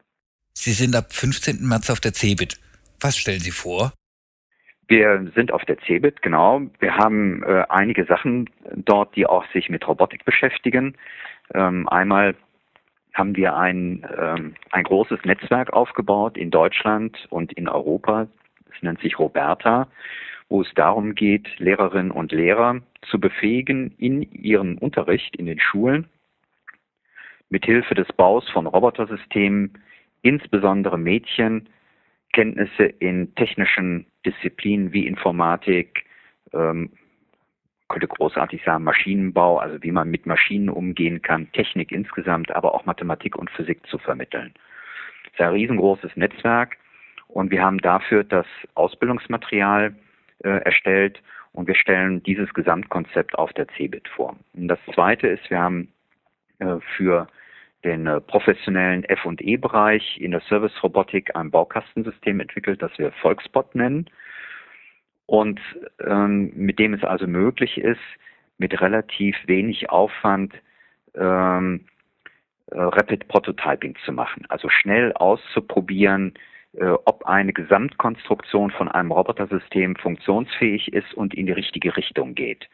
Sie 0.53 0.71
sind 0.71 0.95
ab 0.95 1.13
15. 1.13 1.65
März 1.65 1.89
auf 1.89 2.01
der 2.01 2.13
CeBIT. 2.13 2.59
Was 2.99 3.17
stellen 3.17 3.39
Sie 3.39 3.51
vor? 3.51 3.93
Wir 4.87 5.31
sind 5.35 5.53
auf 5.53 5.63
der 5.65 5.77
CeBIT, 5.79 6.21
genau. 6.21 6.61
Wir 6.79 6.97
haben 6.97 7.43
äh, 7.43 7.63
einige 7.69 8.05
Sachen 8.05 8.49
dort, 8.75 9.15
die 9.15 9.25
auch 9.25 9.45
sich 9.53 9.69
mit 9.69 9.87
Robotik 9.87 10.25
beschäftigen. 10.25 10.97
Ähm, 11.53 11.87
einmal 11.87 12.35
haben 13.13 13.35
wir 13.35 13.55
ein, 13.55 14.05
ähm, 14.17 14.55
ein 14.71 14.83
großes 14.83 15.19
Netzwerk 15.23 15.71
aufgebaut 15.71 16.37
in 16.37 16.51
Deutschland 16.51 17.27
und 17.29 17.53
in 17.53 17.69
Europa. 17.69 18.27
Es 18.75 18.81
nennt 18.81 18.99
sich 19.01 19.17
Roberta 19.19 19.87
wo 20.49 20.61
es 20.61 20.73
darum 20.73 21.15
geht, 21.15 21.47
Lehrerinnen 21.59 22.11
und 22.11 22.31
Lehrer 22.31 22.81
zu 23.09 23.19
befähigen, 23.19 23.93
in 23.97 24.23
ihrem 24.23 24.77
Unterricht 24.77 25.35
in 25.35 25.45
den 25.45 25.59
Schulen 25.59 26.07
mithilfe 27.49 27.95
des 27.95 28.07
Baus 28.13 28.47
von 28.49 28.67
Robotersystemen, 28.67 29.73
insbesondere 30.21 30.97
Mädchen, 30.97 31.67
Kenntnisse 32.33 32.83
in 32.83 33.33
technischen 33.35 34.05
Disziplinen 34.25 34.93
wie 34.93 35.07
Informatik, 35.07 36.05
ähm, 36.53 36.91
könnte 37.87 38.07
großartig 38.07 38.63
sagen 38.63 38.83
Maschinenbau, 38.83 39.57
also 39.57 39.81
wie 39.81 39.91
man 39.91 40.11
mit 40.11 40.27
Maschinen 40.27 40.69
umgehen 40.69 41.23
kann, 41.23 41.51
Technik 41.53 41.91
insgesamt, 41.91 42.51
aber 42.51 42.75
auch 42.75 42.85
Mathematik 42.85 43.35
und 43.35 43.49
Physik 43.49 43.85
zu 43.87 43.97
vermitteln. 43.97 44.53
Es 45.25 45.33
ist 45.33 45.41
ein 45.41 45.53
riesengroßes 45.53 46.15
Netzwerk 46.15 46.77
und 47.27 47.49
wir 47.49 47.63
haben 47.63 47.79
dafür 47.79 48.23
das 48.23 48.45
Ausbildungsmaterial 48.75 49.95
äh, 50.43 50.49
erstellt 50.63 51.21
und 51.51 51.67
wir 51.67 51.75
stellen 51.75 52.23
dieses 52.23 52.53
Gesamtkonzept 52.53 53.35
auf 53.35 53.51
der 53.53 53.67
CeBIT 53.69 54.07
vor. 54.09 54.35
Und 54.53 54.67
das 54.67 54.79
Zweite 54.93 55.27
ist, 55.27 55.49
wir 55.49 55.59
haben 55.59 55.91
äh, 56.59 56.77
für 56.95 57.27
den 57.83 58.07
äh, 58.07 58.19
professionellen 58.19 59.03
F&E-Bereich 59.05 60.19
in 60.19 60.31
der 60.31 60.41
Service-Robotik 60.41 61.35
ein 61.35 61.51
Baukastensystem 61.51 62.39
entwickelt, 62.39 62.81
das 62.81 62.91
wir 62.97 63.11
Volkspot 63.13 63.73
nennen 63.75 64.09
und 65.25 65.59
ähm, 66.05 66.51
mit 66.55 66.79
dem 66.79 66.93
es 66.93 67.03
also 67.03 67.27
möglich 67.27 67.77
ist, 67.77 68.01
mit 68.57 68.81
relativ 68.81 69.37
wenig 69.45 69.89
Aufwand 69.89 70.53
ähm, 71.15 71.85
äh, 72.71 72.79
Rapid 72.79 73.27
Prototyping 73.27 73.95
zu 74.03 74.11
machen, 74.11 74.45
also 74.49 74.69
schnell 74.69 75.13
auszuprobieren, 75.13 76.33
ob 77.05 77.25
eine 77.25 77.51
Gesamtkonstruktion 77.51 78.69
von 78.71 78.87
einem 78.87 79.11
Robotersystem 79.11 79.95
funktionsfähig 79.95 80.93
ist 80.93 81.13
und 81.15 81.33
in 81.33 81.47
die 81.47 81.51
richtige 81.51 81.97
Richtung 81.97 82.35
geht. 82.35 82.69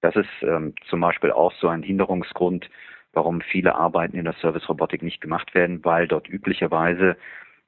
Das 0.00 0.14
ist 0.16 0.28
ähm, 0.42 0.74
zum 0.88 1.00
Beispiel 1.00 1.32
auch 1.32 1.52
so 1.54 1.68
ein 1.68 1.82
Hinderungsgrund, 1.82 2.68
warum 3.12 3.40
viele 3.40 3.74
Arbeiten 3.74 4.16
in 4.16 4.24
der 4.24 4.34
Service-Robotik 4.34 5.02
nicht 5.02 5.20
gemacht 5.20 5.54
werden, 5.54 5.84
weil 5.84 6.06
dort 6.06 6.28
üblicherweise 6.28 7.16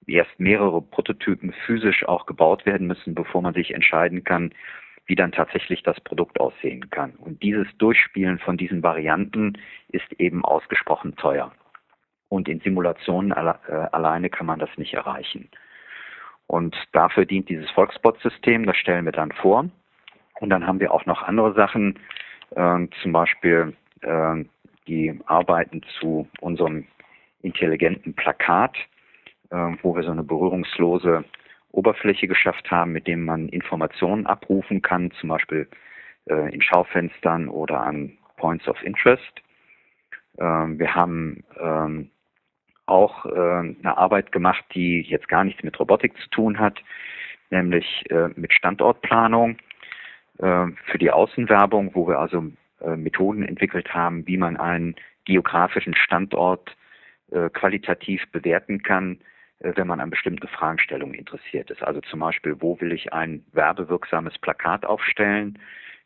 erst 0.07 0.39
mehrere 0.39 0.83
Prototypen 0.83 1.53
physisch 1.67 2.07
auch 2.07 2.27
gebaut 2.27 2.67
werden 2.67 2.87
müssen, 2.87 3.15
bevor 3.15 3.43
man 3.43 3.55
sich 3.55 3.75
entscheiden 3.75 4.25
kann, 4.25 4.53
wie 5.07 5.17
dann 5.17 5.33
tatsächlich 5.33 5.83
das 5.83 6.01
Produkt 6.01 6.39
aussehen 6.39 6.91
kann. 6.91 7.13
Und 7.17 7.43
dieses 7.43 7.67
Durchspielen 7.79 8.39
von 8.39 8.57
diesen 8.57 8.83
Varianten 8.83 9.55
ist 9.89 10.13
eben 10.19 10.45
ausgesprochen 10.45 11.17
teuer. 11.17 11.53
Und 12.29 12.49
in 12.49 12.61
Simulationen 12.61 13.33
alle, 13.33 13.59
äh, 13.67 13.73
alleine 13.73 14.31
kann 14.31 14.47
man 14.47 14.61
das 14.61 14.71
nicht 14.77 14.95
erreichen. 14.95 15.51
Und 16.51 16.77
dafür 16.91 17.27
dient 17.27 17.49
dieses 17.49 17.71
Volksbot-System, 17.71 18.67
das 18.67 18.77
stellen 18.77 19.05
wir 19.05 19.13
dann 19.13 19.31
vor. 19.31 19.71
Und 20.41 20.51
dann 20.51 20.67
haben 20.67 20.81
wir 20.81 20.93
auch 20.93 21.07
noch 21.07 21.23
andere 21.23 21.55
Sachen, 21.55 21.97
äh, 22.57 22.89
zum 23.03 23.13
Beispiel 23.13 23.77
äh, 24.01 24.45
die 24.89 25.17
Arbeiten 25.27 25.83
zu 26.01 26.27
unserem 26.41 26.89
intelligenten 27.43 28.15
Plakat, 28.15 28.77
äh, 29.51 29.75
wo 29.83 29.95
wir 29.95 30.03
so 30.03 30.11
eine 30.11 30.25
berührungslose 30.25 31.25
Oberfläche 31.71 32.27
geschafft 32.27 32.69
haben, 32.69 32.91
mit 32.91 33.07
dem 33.07 33.25
man 33.25 33.49
Informationen 33.51 34.27
abrufen 34.27 34.83
kann, 34.83 35.13
zum 35.21 35.29
Beispiel 35.29 35.69
äh, 36.29 36.53
in 36.53 36.63
Schaufenstern 36.63 37.49
oder 37.49 37.81
an 37.81 38.19
Points 38.39 38.67
of 38.67 38.83
Interest. 38.83 39.41
Ähm, 40.41 40.81
wir 40.81 40.97
haben 40.97 41.45
ähm, 41.61 42.11
auch 42.91 43.27
äh, 43.27 43.31
eine 43.31 43.97
Arbeit 43.97 44.33
gemacht, 44.33 44.65
die 44.75 45.03
jetzt 45.03 45.29
gar 45.29 45.45
nichts 45.45 45.63
mit 45.63 45.79
Robotik 45.79 46.17
zu 46.19 46.29
tun 46.31 46.59
hat, 46.59 46.83
nämlich 47.51 48.05
äh, 48.11 48.29
mit 48.35 48.53
Standortplanung 48.53 49.59
äh, 50.39 50.67
für 50.87 50.99
die 50.99 51.11
Außenwerbung, 51.11 51.95
wo 51.95 52.09
wir 52.09 52.19
also 52.19 52.45
äh, 52.81 52.97
Methoden 52.97 53.43
entwickelt 53.43 53.95
haben, 53.95 54.27
wie 54.27 54.37
man 54.37 54.57
einen 54.57 54.97
geografischen 55.25 55.95
Standort 55.95 56.77
äh, 57.31 57.49
qualitativ 57.51 58.23
bewerten 58.33 58.83
kann, 58.83 59.21
äh, 59.61 59.73
wenn 59.77 59.87
man 59.87 60.01
an 60.01 60.11
bestimmten 60.11 60.49
Fragestellungen 60.49 61.15
interessiert 61.15 61.71
ist. 61.71 61.83
Also 61.83 62.01
zum 62.01 62.21
Beispiel, 62.21 62.57
wo 62.61 62.81
will 62.81 62.93
ich 62.93 63.13
ein 63.13 63.45
werbewirksames 63.53 64.39
Plakat 64.39 64.85
aufstellen? 64.85 65.59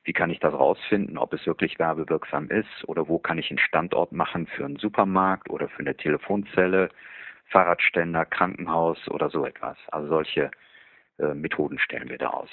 Wie 0.04 0.12
kann 0.12 0.30
ich 0.30 0.38
das 0.38 0.52
rausfinden, 0.52 1.16
ob 1.16 1.32
es 1.32 1.46
wirklich 1.46 1.78
werbewirksam 1.78 2.50
ist 2.50 2.86
oder 2.86 3.08
wo 3.08 3.18
kann 3.18 3.38
ich 3.38 3.50
einen 3.50 3.58
Standort 3.58 4.12
machen 4.12 4.46
für 4.46 4.64
einen 4.64 4.76
Supermarkt 4.76 5.48
oder 5.48 5.68
für 5.68 5.80
eine 5.80 5.96
Telefonzelle, 5.96 6.90
Fahrradständer, 7.50 8.26
Krankenhaus 8.26 8.98
oder 9.08 9.30
so 9.30 9.46
etwas. 9.46 9.78
Also 9.88 10.08
solche 10.08 10.50
äh, 11.18 11.34
Methoden 11.34 11.78
stellen 11.78 12.10
wir 12.10 12.18
da 12.18 12.28
aus. 12.28 12.50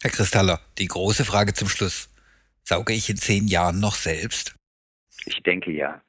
Herr 0.00 0.10
Kristaller, 0.10 0.60
die 0.78 0.88
große 0.88 1.24
Frage 1.24 1.54
zum 1.54 1.68
Schluss. 1.68 2.08
Sauge 2.64 2.92
ich 2.92 3.08
in 3.08 3.16
zehn 3.16 3.46
Jahren 3.46 3.78
noch 3.78 3.94
selbst? 3.94 4.56
Ich 5.26 5.42
denke 5.42 5.70
ja. 5.70 6.00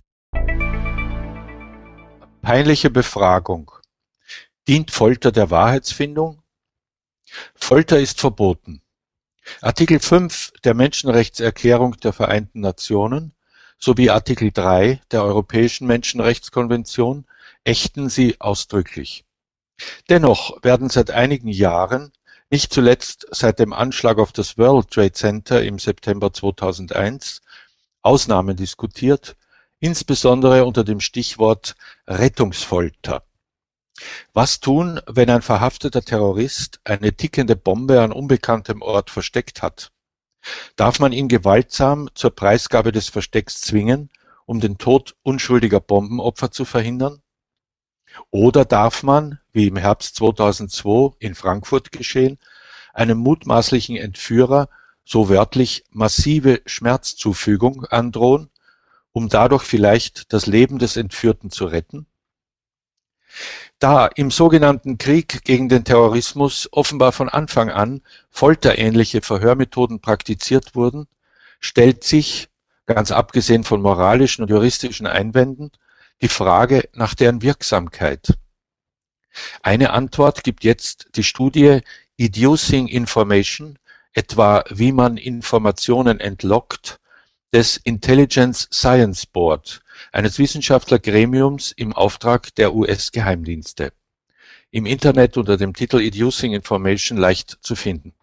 Peinliche 2.44 2.90
Befragung. 2.90 3.72
Dient 4.68 4.92
Folter 4.92 5.32
der 5.32 5.50
Wahrheitsfindung? 5.50 6.44
Folter 7.56 8.02
ist 8.02 8.20
verboten. 8.20 8.82
Artikel 9.62 10.02
5 10.02 10.52
der 10.66 10.74
Menschenrechtserklärung 10.74 11.96
der 12.02 12.12
Vereinten 12.12 12.60
Nationen 12.60 13.34
sowie 13.80 14.10
Artikel 14.10 14.52
3 14.52 15.00
der 15.10 15.24
Europäischen 15.24 15.88
Menschenrechtskonvention 15.88 17.26
ächten 17.64 18.10
sie 18.10 18.42
ausdrücklich. 18.42 19.24
Dennoch 20.10 20.62
werden 20.64 20.90
seit 20.90 21.12
einigen 21.12 21.48
Jahren 21.48 22.12
nicht 22.50 22.74
zuletzt 22.74 23.26
seit 23.32 23.58
dem 23.58 23.72
Anschlag 23.72 24.18
auf 24.18 24.34
das 24.34 24.58
World 24.58 24.92
Trade 24.92 25.14
Center 25.14 25.64
im 25.64 25.80
September 25.80 26.34
2001 26.34 27.42
Ausnahmen 28.02 28.58
diskutiert, 28.58 29.38
insbesondere 29.84 30.64
unter 30.64 30.86
dem 30.86 31.02
Stichwort 31.02 31.76
Rettungsfolter. 32.08 33.26
Was 34.32 34.62
tun, 34.62 35.02
wenn 35.08 35.30
ein 35.30 35.42
verhafteter 35.42 36.02
Terrorist 36.02 36.80
eine 36.86 37.12
tickende 37.12 37.58
Bombe 37.58 38.00
an 38.00 38.14
unbekanntem 38.14 38.82
Ort 38.82 39.10
versteckt 39.10 39.62
hat? 39.62 39.92
Darf 40.78 41.00
man 41.00 41.12
ihn 41.12 41.28
gewaltsam 41.28 42.10
zur 42.16 42.32
Preisgabe 42.32 42.94
des 42.94 43.10
Verstecks 43.10 43.60
zwingen, 43.60 44.10
um 44.46 44.62
den 44.62 44.78
Tod 44.78 45.18
unschuldiger 45.22 45.82
Bombenopfer 45.82 46.50
zu 46.50 46.64
verhindern? 46.64 47.22
Oder 48.32 48.64
darf 48.64 49.04
man, 49.04 49.40
wie 49.52 49.68
im 49.68 49.76
Herbst 49.76 50.16
2002 50.16 51.18
in 51.20 51.36
Frankfurt 51.36 51.92
geschehen, 51.92 52.40
einem 52.94 53.18
mutmaßlichen 53.18 53.98
Entführer 53.98 54.70
so 55.04 55.28
wörtlich 55.28 55.84
massive 55.90 56.62
Schmerzzufügung 56.66 57.84
androhen, 57.84 58.50
um 59.14 59.30
dadurch 59.30 59.64
vielleicht 59.64 60.34
das 60.34 60.46
Leben 60.48 60.80
des 60.80 60.98
Entführten 60.98 61.50
zu 61.50 61.66
retten? 61.66 62.08
Da 63.80 64.08
im 64.08 64.32
sogenannten 64.32 64.98
Krieg 64.98 65.44
gegen 65.44 65.70
den 65.70 65.84
Terrorismus 65.86 66.70
offenbar 66.72 67.12
von 67.12 67.30
Anfang 67.30 67.70
an 67.70 68.02
folterähnliche 68.30 69.22
Verhörmethoden 69.22 70.02
praktiziert 70.02 70.76
wurden, 70.76 71.08
stellt 71.60 72.04
sich, 72.04 72.50
ganz 72.86 73.12
abgesehen 73.12 73.64
von 73.64 73.82
moralischen 73.82 74.44
und 74.44 74.50
juristischen 74.50 75.08
Einwänden, 75.08 75.72
die 76.22 76.28
Frage 76.28 76.90
nach 76.94 77.16
deren 77.16 77.42
Wirksamkeit. 77.42 78.38
Eine 79.62 79.92
Antwort 79.92 80.44
gibt 80.44 80.64
jetzt 80.64 81.08
die 81.16 81.24
Studie 81.24 81.82
Educing 82.18 82.88
Information, 82.88 83.80
etwa 84.14 84.64
wie 84.70 84.92
man 84.92 85.18
Informationen 85.18 86.20
entlockt, 86.20 87.00
des 87.54 87.78
Intelligence 87.78 88.68
Science 88.72 89.28
Board, 89.28 89.82
eines 90.12 90.40
Wissenschaftlergremiums 90.40 91.72
im 91.72 91.94
Auftrag 91.94 92.56
der 92.56 92.74
US-Geheimdienste. 92.74 93.94
Im 94.72 94.88
Internet 94.88 95.38
unter 95.38 95.56
dem 95.56 95.76
Titel 95.76 96.00
Educing 96.00 96.54
Information 96.54 97.16
leicht 97.16 97.60
zu 97.62 97.76
finden. 97.76 98.16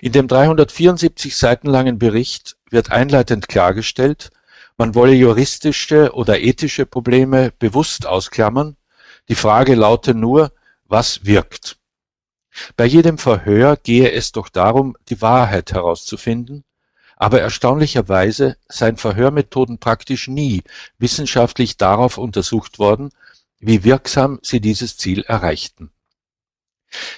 In 0.00 0.12
dem 0.12 0.26
374 0.26 1.36
Seiten 1.36 1.68
langen 1.68 1.98
Bericht 1.98 2.56
wird 2.70 2.90
einleitend 2.90 3.46
klargestellt, 3.46 4.30
man 4.78 4.94
wolle 4.94 5.12
juristische 5.12 6.14
oder 6.14 6.40
ethische 6.40 6.86
Probleme 6.86 7.52
bewusst 7.58 8.06
ausklammern. 8.06 8.76
Die 9.28 9.34
Frage 9.34 9.74
laute 9.74 10.14
nur, 10.14 10.52
was 10.84 11.26
wirkt? 11.26 11.76
Bei 12.74 12.86
jedem 12.86 13.18
Verhör 13.18 13.76
gehe 13.76 14.10
es 14.10 14.32
doch 14.32 14.48
darum, 14.48 14.96
die 15.10 15.20
Wahrheit 15.20 15.72
herauszufinden, 15.72 16.64
aber 17.20 17.40
erstaunlicherweise 17.40 18.56
seien 18.68 18.96
Verhörmethoden 18.96 19.78
praktisch 19.78 20.28
nie 20.28 20.62
wissenschaftlich 20.98 21.76
darauf 21.76 22.16
untersucht 22.16 22.78
worden, 22.78 23.10
wie 23.58 23.82
wirksam 23.82 24.38
sie 24.42 24.60
dieses 24.60 24.96
Ziel 24.96 25.22
erreichten. 25.22 25.90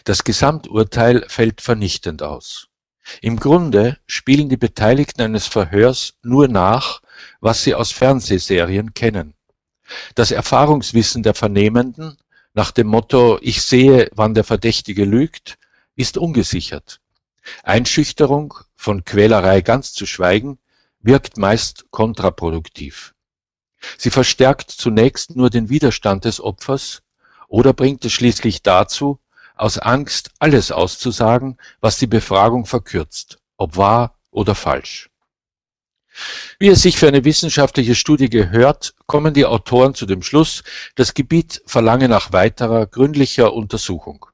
Das 0.05 0.25
Gesamturteil 0.25 1.27
fällt 1.29 1.61
vernichtend 1.61 2.23
aus. 2.23 2.69
Im 3.21 3.39
Grunde 3.39 3.99
spielen 4.07 4.49
die 4.49 4.57
Beteiligten 4.57 5.21
eines 5.21 5.47
Verhörs 5.47 6.15
nur 6.23 6.49
nach, 6.49 7.03
was 7.41 7.63
sie 7.63 7.75
aus 7.75 7.93
Fernsehserien 7.93 8.95
kennen. 8.95 9.35
Das 10.15 10.31
Erfahrungswissen 10.31 11.23
der 11.23 11.35
Vernehmenden 11.35 12.17
nach 12.55 12.71
dem 12.71 12.87
Motto 12.87 13.39
Ich 13.43 13.63
sehe, 13.63 14.09
wann 14.15 14.35
der 14.35 14.45
Verdächtige 14.45 15.05
lügt, 15.05 15.59
ist 15.95 16.17
ungesichert. 16.17 17.01
Einschüchterung, 17.63 18.55
von 18.81 19.05
Quälerei 19.05 19.61
ganz 19.61 19.93
zu 19.93 20.07
schweigen, 20.07 20.59
wirkt 21.01 21.37
meist 21.37 21.91
kontraproduktiv. 21.91 23.15
Sie 23.99 24.09
verstärkt 24.09 24.71
zunächst 24.71 25.37
nur 25.37 25.51
den 25.51 25.69
Widerstand 25.69 26.25
des 26.25 26.41
Opfers 26.41 27.03
oder 27.47 27.75
bringt 27.75 28.07
es 28.07 28.13
schließlich 28.13 28.63
dazu, 28.63 29.21
aus 29.55 29.77
Angst 29.77 30.31
alles 30.39 30.73
auszusagen, 30.73 31.59
was 31.83 31.99
die 31.99 32.07
Befragung 32.07 32.65
verkürzt, 32.65 33.39
ob 33.59 33.77
wahr 33.77 34.17
oder 34.31 34.55
falsch. 34.55 35.11
Wie 36.59 36.69
es 36.69 36.81
sich 36.81 36.97
für 36.97 37.09
eine 37.09 37.25
wissenschaftliche 37.27 37.95
Studie 37.95 38.31
gehört, 38.31 38.95
kommen 39.07 39.35
die 39.35 39.45
Autoren 39.45 39.95
zu 39.95 40.07
dem 40.07 40.23
Schluss, 40.23 40.65
das 40.95 41.13
Gebiet 41.13 41.63
verlange 41.67 42.09
nach 42.09 42.33
weiterer, 42.33 42.87
gründlicher 42.87 43.53
Untersuchung. 43.53 44.25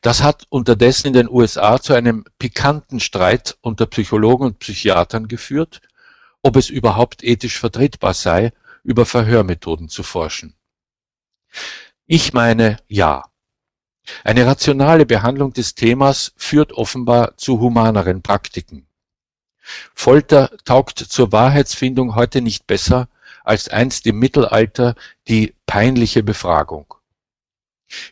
Das 0.00 0.22
hat 0.22 0.46
unterdessen 0.48 1.08
in 1.08 1.12
den 1.12 1.28
USA 1.28 1.80
zu 1.80 1.94
einem 1.94 2.24
pikanten 2.38 3.00
Streit 3.00 3.56
unter 3.60 3.86
Psychologen 3.86 4.46
und 4.46 4.58
Psychiatern 4.58 5.28
geführt, 5.28 5.80
ob 6.42 6.56
es 6.56 6.70
überhaupt 6.70 7.22
ethisch 7.22 7.58
vertretbar 7.58 8.14
sei, 8.14 8.52
über 8.82 9.06
Verhörmethoden 9.06 9.88
zu 9.88 10.02
forschen. 10.02 10.54
Ich 12.06 12.32
meine 12.32 12.78
ja. 12.88 13.24
Eine 14.24 14.46
rationale 14.46 15.06
Behandlung 15.06 15.52
des 15.52 15.74
Themas 15.74 16.32
führt 16.36 16.72
offenbar 16.72 17.36
zu 17.36 17.60
humaneren 17.60 18.22
Praktiken. 18.22 18.86
Folter 19.94 20.50
taugt 20.64 20.98
zur 20.98 21.30
Wahrheitsfindung 21.30 22.16
heute 22.16 22.40
nicht 22.40 22.66
besser 22.66 23.08
als 23.44 23.68
einst 23.68 24.06
im 24.06 24.18
Mittelalter 24.18 24.96
die 25.28 25.54
peinliche 25.66 26.22
Befragung. 26.22 26.94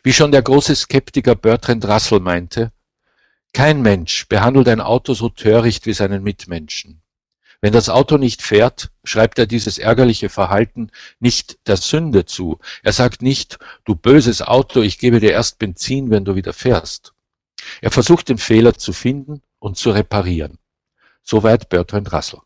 Wie 0.03 0.13
schon 0.13 0.31
der 0.31 0.41
große 0.41 0.75
Skeptiker 0.75 1.35
Bertrand 1.35 1.85
Russell 1.85 2.19
meinte, 2.19 2.71
kein 3.53 3.81
Mensch 3.81 4.27
behandelt 4.27 4.67
ein 4.67 4.81
Auto 4.81 5.13
so 5.13 5.29
töricht 5.29 5.85
wie 5.85 5.93
seinen 5.93 6.23
Mitmenschen. 6.23 7.01
Wenn 7.61 7.73
das 7.73 7.89
Auto 7.89 8.17
nicht 8.17 8.41
fährt, 8.41 8.89
schreibt 9.03 9.37
er 9.37 9.45
dieses 9.45 9.77
ärgerliche 9.77 10.29
Verhalten 10.29 10.91
nicht 11.19 11.59
der 11.67 11.75
Sünde 11.75 12.25
zu. 12.25 12.59
Er 12.83 12.93
sagt 12.93 13.21
nicht, 13.21 13.59
du 13.83 13.95
böses 13.95 14.41
Auto, 14.41 14.81
ich 14.81 14.97
gebe 14.97 15.19
dir 15.19 15.31
erst 15.31 15.59
Benzin, 15.59 16.09
wenn 16.09 16.23
du 16.23 16.35
wieder 16.35 16.53
fährst. 16.53 17.13
Er 17.81 17.91
versucht 17.91 18.29
den 18.29 18.37
Fehler 18.37 18.75
zu 18.75 18.93
finden 18.93 19.41
und 19.59 19.77
zu 19.77 19.91
reparieren. 19.91 20.57
Soweit 21.21 21.67
Bertrand 21.67 22.13
Russell. 22.13 22.39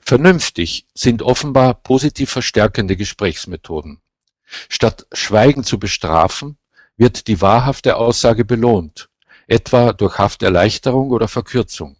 Vernünftig 0.00 0.86
sind 0.94 1.20
offenbar 1.20 1.74
positiv 1.74 2.30
verstärkende 2.30 2.96
Gesprächsmethoden. 2.96 4.00
Statt 4.68 5.06
Schweigen 5.12 5.64
zu 5.64 5.78
bestrafen, 5.78 6.56
wird 6.96 7.26
die 7.26 7.40
wahrhafte 7.40 7.96
Aussage 7.96 8.44
belohnt, 8.44 9.08
etwa 9.46 9.92
durch 9.92 10.18
Hafterleichterung 10.18 11.10
oder 11.10 11.28
Verkürzung. 11.28 11.96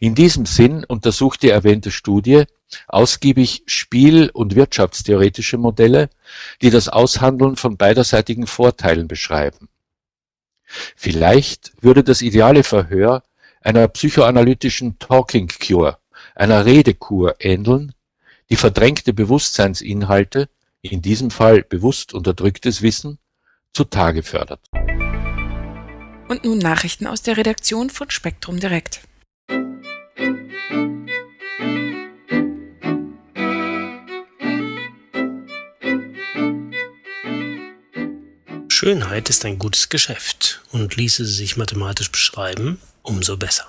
In 0.00 0.14
diesem 0.14 0.46
Sinn 0.46 0.84
untersucht 0.84 1.42
die 1.42 1.50
erwähnte 1.50 1.90
Studie 1.90 2.44
ausgiebig 2.86 3.64
spiel- 3.66 4.30
und 4.30 4.54
wirtschaftstheoretische 4.54 5.58
Modelle, 5.58 6.10
die 6.62 6.70
das 6.70 6.88
Aushandeln 6.88 7.56
von 7.56 7.76
beiderseitigen 7.76 8.46
Vorteilen 8.46 9.08
beschreiben. 9.08 9.68
Vielleicht 10.96 11.72
würde 11.80 12.04
das 12.04 12.22
ideale 12.22 12.62
Verhör 12.62 13.22
einer 13.60 13.88
psychoanalytischen 13.88 14.98
Talking 14.98 15.48
Cure, 15.48 15.98
einer 16.34 16.64
Redekur 16.64 17.36
ähneln, 17.40 17.94
die 18.50 18.56
verdrängte 18.56 19.12
Bewusstseinsinhalte, 19.12 20.48
in 20.82 21.02
diesem 21.02 21.30
Fall 21.30 21.62
bewusst 21.62 22.14
unterdrücktes 22.14 22.82
Wissen, 22.82 23.18
zutage 23.72 24.22
fördert. 24.22 24.60
Und 26.28 26.44
nun 26.44 26.58
Nachrichten 26.58 27.06
aus 27.06 27.22
der 27.22 27.36
Redaktion 27.36 27.90
von 27.90 28.10
Spektrum 28.10 28.60
Direkt. 28.60 29.00
Schönheit 38.70 39.28
ist 39.28 39.44
ein 39.44 39.58
gutes 39.58 39.88
Geschäft 39.88 40.62
und 40.70 40.94
ließe 40.94 41.24
sie 41.24 41.32
sich 41.32 41.56
mathematisch 41.56 42.12
beschreiben, 42.12 42.80
umso 43.02 43.36
besser. 43.36 43.66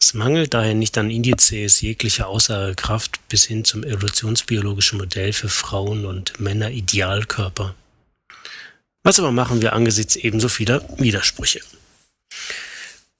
Es 0.00 0.14
mangelt 0.14 0.54
daher 0.54 0.74
nicht 0.74 0.96
an 0.96 1.10
Indizes 1.10 1.82
jeglicher 1.82 2.28
Aussagekraft 2.28 3.13
bis 3.34 3.46
hin 3.46 3.64
zum 3.64 3.82
evolutionsbiologischen 3.82 4.96
Modell 4.96 5.32
für 5.32 5.48
Frauen 5.48 6.06
und 6.06 6.38
Männer 6.38 6.70
Idealkörper. 6.70 7.74
Was 9.02 9.18
aber 9.18 9.32
machen 9.32 9.60
wir 9.60 9.72
angesichts 9.72 10.14
ebenso 10.14 10.48
vieler 10.48 10.88
Widersprüche? 11.00 11.60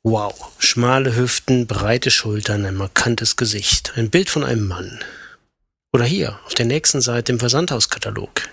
Wow, 0.04 0.52
schmale 0.60 1.16
Hüften, 1.16 1.66
breite 1.66 2.12
Schultern, 2.12 2.64
ein 2.64 2.76
markantes 2.76 3.34
Gesicht, 3.34 3.94
ein 3.96 4.08
Bild 4.08 4.30
von 4.30 4.44
einem 4.44 4.68
Mann. 4.68 5.02
Oder 5.92 6.04
hier, 6.04 6.38
auf 6.46 6.54
der 6.54 6.66
nächsten 6.66 7.00
Seite 7.00 7.32
im 7.32 7.40
Versandhauskatalog. 7.40 8.50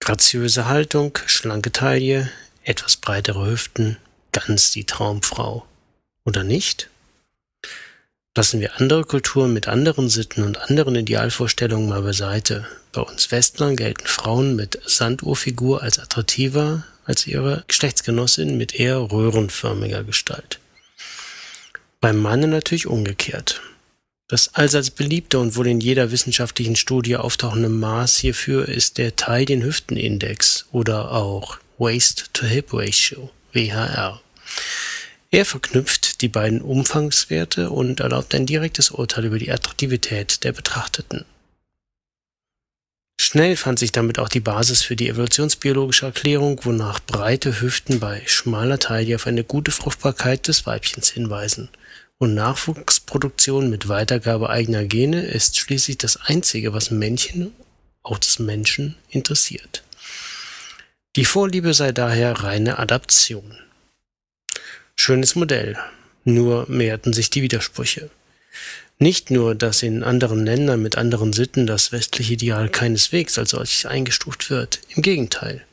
Graziöse 0.00 0.68
Haltung, 0.68 1.18
schlanke 1.26 1.70
Taille, 1.70 2.30
etwas 2.62 2.96
breitere 2.96 3.44
Hüften, 3.44 3.98
ganz 4.32 4.70
die 4.70 4.84
Traumfrau. 4.84 5.66
Oder 6.24 6.44
nicht? 6.44 6.88
Lassen 8.36 8.60
wir 8.60 8.80
andere 8.80 9.04
Kulturen 9.04 9.52
mit 9.52 9.68
anderen 9.68 10.08
Sitten 10.08 10.42
und 10.42 10.58
anderen 10.58 10.96
Idealvorstellungen 10.96 11.88
mal 11.88 12.02
beiseite. 12.02 12.66
Bei 12.90 13.00
uns 13.00 13.30
Westlern 13.30 13.76
gelten 13.76 14.06
Frauen 14.06 14.56
mit 14.56 14.80
Sanduhrfigur 14.84 15.82
als 15.82 16.00
attraktiver 16.00 16.84
als 17.04 17.28
ihre 17.28 17.64
Geschlechtsgenossin 17.68 18.56
mit 18.56 18.74
eher 18.74 18.98
röhrenförmiger 18.98 20.02
Gestalt. 20.02 20.58
Beim 22.00 22.20
Manne 22.20 22.48
natürlich 22.48 22.86
umgekehrt. 22.86 23.62
Das 24.26 24.54
allseits 24.54 24.90
beliebte 24.90 25.38
und 25.38 25.54
wohl 25.54 25.68
in 25.68 25.80
jeder 25.80 26.10
wissenschaftlichen 26.10 26.76
Studie 26.76 27.16
auftauchende 27.16 27.68
Maß 27.68 28.16
hierfür 28.16 28.68
ist 28.68 28.98
der 28.98 29.14
Taillen-Hüften-Index 29.14 30.66
oder 30.72 31.12
auch 31.12 31.58
Waist-to-Hip-Ratio, 31.78 33.30
WHR. 33.52 34.20
Er 35.34 35.44
verknüpft 35.44 36.20
die 36.20 36.28
beiden 36.28 36.60
Umfangswerte 36.62 37.70
und 37.70 38.00
erlaubt 38.00 38.34
ein 38.34 38.46
direktes 38.46 38.90
Urteil 38.90 39.24
über 39.24 39.38
die 39.38 39.50
Attraktivität 39.50 40.44
der 40.44 40.52
Betrachteten. 40.52 41.24
Schnell 43.20 43.56
fand 43.56 43.78
sich 43.78 43.92
damit 43.92 44.18
auch 44.18 44.28
die 44.28 44.40
Basis 44.40 44.82
für 44.82 44.96
die 44.96 45.08
evolutionsbiologische 45.08 46.06
Erklärung, 46.06 46.60
wonach 46.64 47.00
breite 47.00 47.60
Hüften 47.60 48.00
bei 48.00 48.22
schmaler 48.26 48.78
Taille 48.78 49.16
auf 49.16 49.26
eine 49.26 49.44
gute 49.44 49.70
Fruchtbarkeit 49.70 50.46
des 50.48 50.66
Weibchens 50.66 51.10
hinweisen– 51.10 51.68
und 52.18 52.34
Nachwuchsproduktion 52.34 53.70
mit 53.70 53.88
Weitergabe 53.88 54.48
eigener 54.50 54.84
Gene 54.84 55.22
ist 55.22 55.58
schließlich 55.58 55.98
das 55.98 56.16
Einzige, 56.16 56.72
was 56.72 56.90
Männchen, 56.90 57.52
auch 58.02 58.18
des 58.18 58.38
Menschen, 58.38 58.96
interessiert. 59.08 59.82
Die 61.16 61.24
Vorliebe 61.24 61.74
sei 61.74 61.92
daher 61.92 62.32
reine 62.32 62.78
Adaption. 62.78 63.58
Schönes 64.96 65.34
Modell, 65.34 65.76
nur 66.24 66.66
mehrten 66.68 67.12
sich 67.12 67.28
die 67.30 67.42
Widersprüche. 67.42 68.10
Nicht 68.98 69.30
nur, 69.30 69.54
dass 69.54 69.82
in 69.82 70.02
anderen 70.02 70.46
Ländern 70.46 70.80
mit 70.80 70.96
anderen 70.96 71.32
Sitten 71.32 71.66
das 71.66 71.92
westliche 71.92 72.34
Ideal 72.34 72.68
keineswegs 72.68 73.36
als 73.38 73.50
solches 73.50 73.86
eingestuft 73.86 74.50
wird, 74.50 74.80
im 74.94 75.02
Gegenteil. 75.02 75.64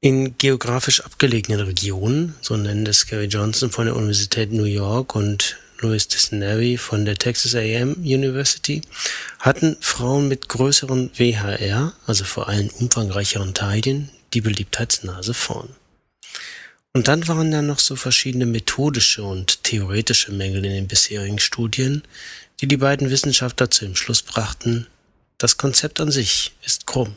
In 0.00 0.38
geografisch 0.38 1.00
abgelegenen 1.00 1.60
Regionen, 1.60 2.34
so 2.40 2.56
nennt 2.56 2.88
es 2.88 3.06
Gary 3.06 3.26
Johnson 3.26 3.70
von 3.70 3.86
der 3.86 3.96
Universität 3.96 4.52
New 4.52 4.64
York 4.64 5.14
und 5.14 5.58
Louis 5.80 6.08
Disnery 6.08 6.78
von 6.78 7.04
der 7.04 7.16
Texas 7.16 7.54
A&M 7.54 7.94
University 7.98 8.80
hatten 9.38 9.76
Frauen 9.80 10.28
mit 10.28 10.48
größeren 10.48 11.10
WHR, 11.16 11.92
also 12.06 12.24
vor 12.24 12.48
allem 12.48 12.68
umfangreicheren 12.78 13.52
Taillen, 13.52 14.10
die 14.32 14.40
Beliebtheitsnase 14.40 15.34
vorn. 15.34 15.68
Und 16.96 17.08
dann 17.08 17.28
waren 17.28 17.50
da 17.50 17.60
noch 17.60 17.78
so 17.78 17.94
verschiedene 17.94 18.46
methodische 18.46 19.22
und 19.22 19.62
theoretische 19.64 20.32
Mängel 20.32 20.64
in 20.64 20.72
den 20.72 20.88
bisherigen 20.88 21.38
Studien, 21.38 22.02
die 22.62 22.66
die 22.66 22.78
beiden 22.78 23.10
Wissenschaftler 23.10 23.70
zu 23.70 23.84
dem 23.84 23.96
Schluss 23.96 24.22
brachten, 24.22 24.86
das 25.36 25.58
Konzept 25.58 26.00
an 26.00 26.10
sich 26.10 26.52
ist 26.64 26.86
krumm. 26.86 27.14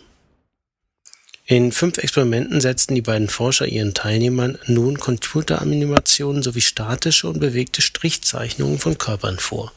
In 1.45 1.71
fünf 1.71 1.97
Experimenten 1.97 2.59
setzten 2.59 2.93
die 2.93 3.01
beiden 3.01 3.29
Forscher 3.29 3.67
ihren 3.67 3.93
Teilnehmern 3.93 4.57
nun 4.65 4.99
Computeranimationen 4.99 6.43
sowie 6.43 6.59
statische 6.59 7.29
und 7.29 7.39
bewegte 7.39 7.81
Strichzeichnungen 7.81 8.79
von 8.79 8.97
Körpern 8.97 9.39
vor. 9.39 9.71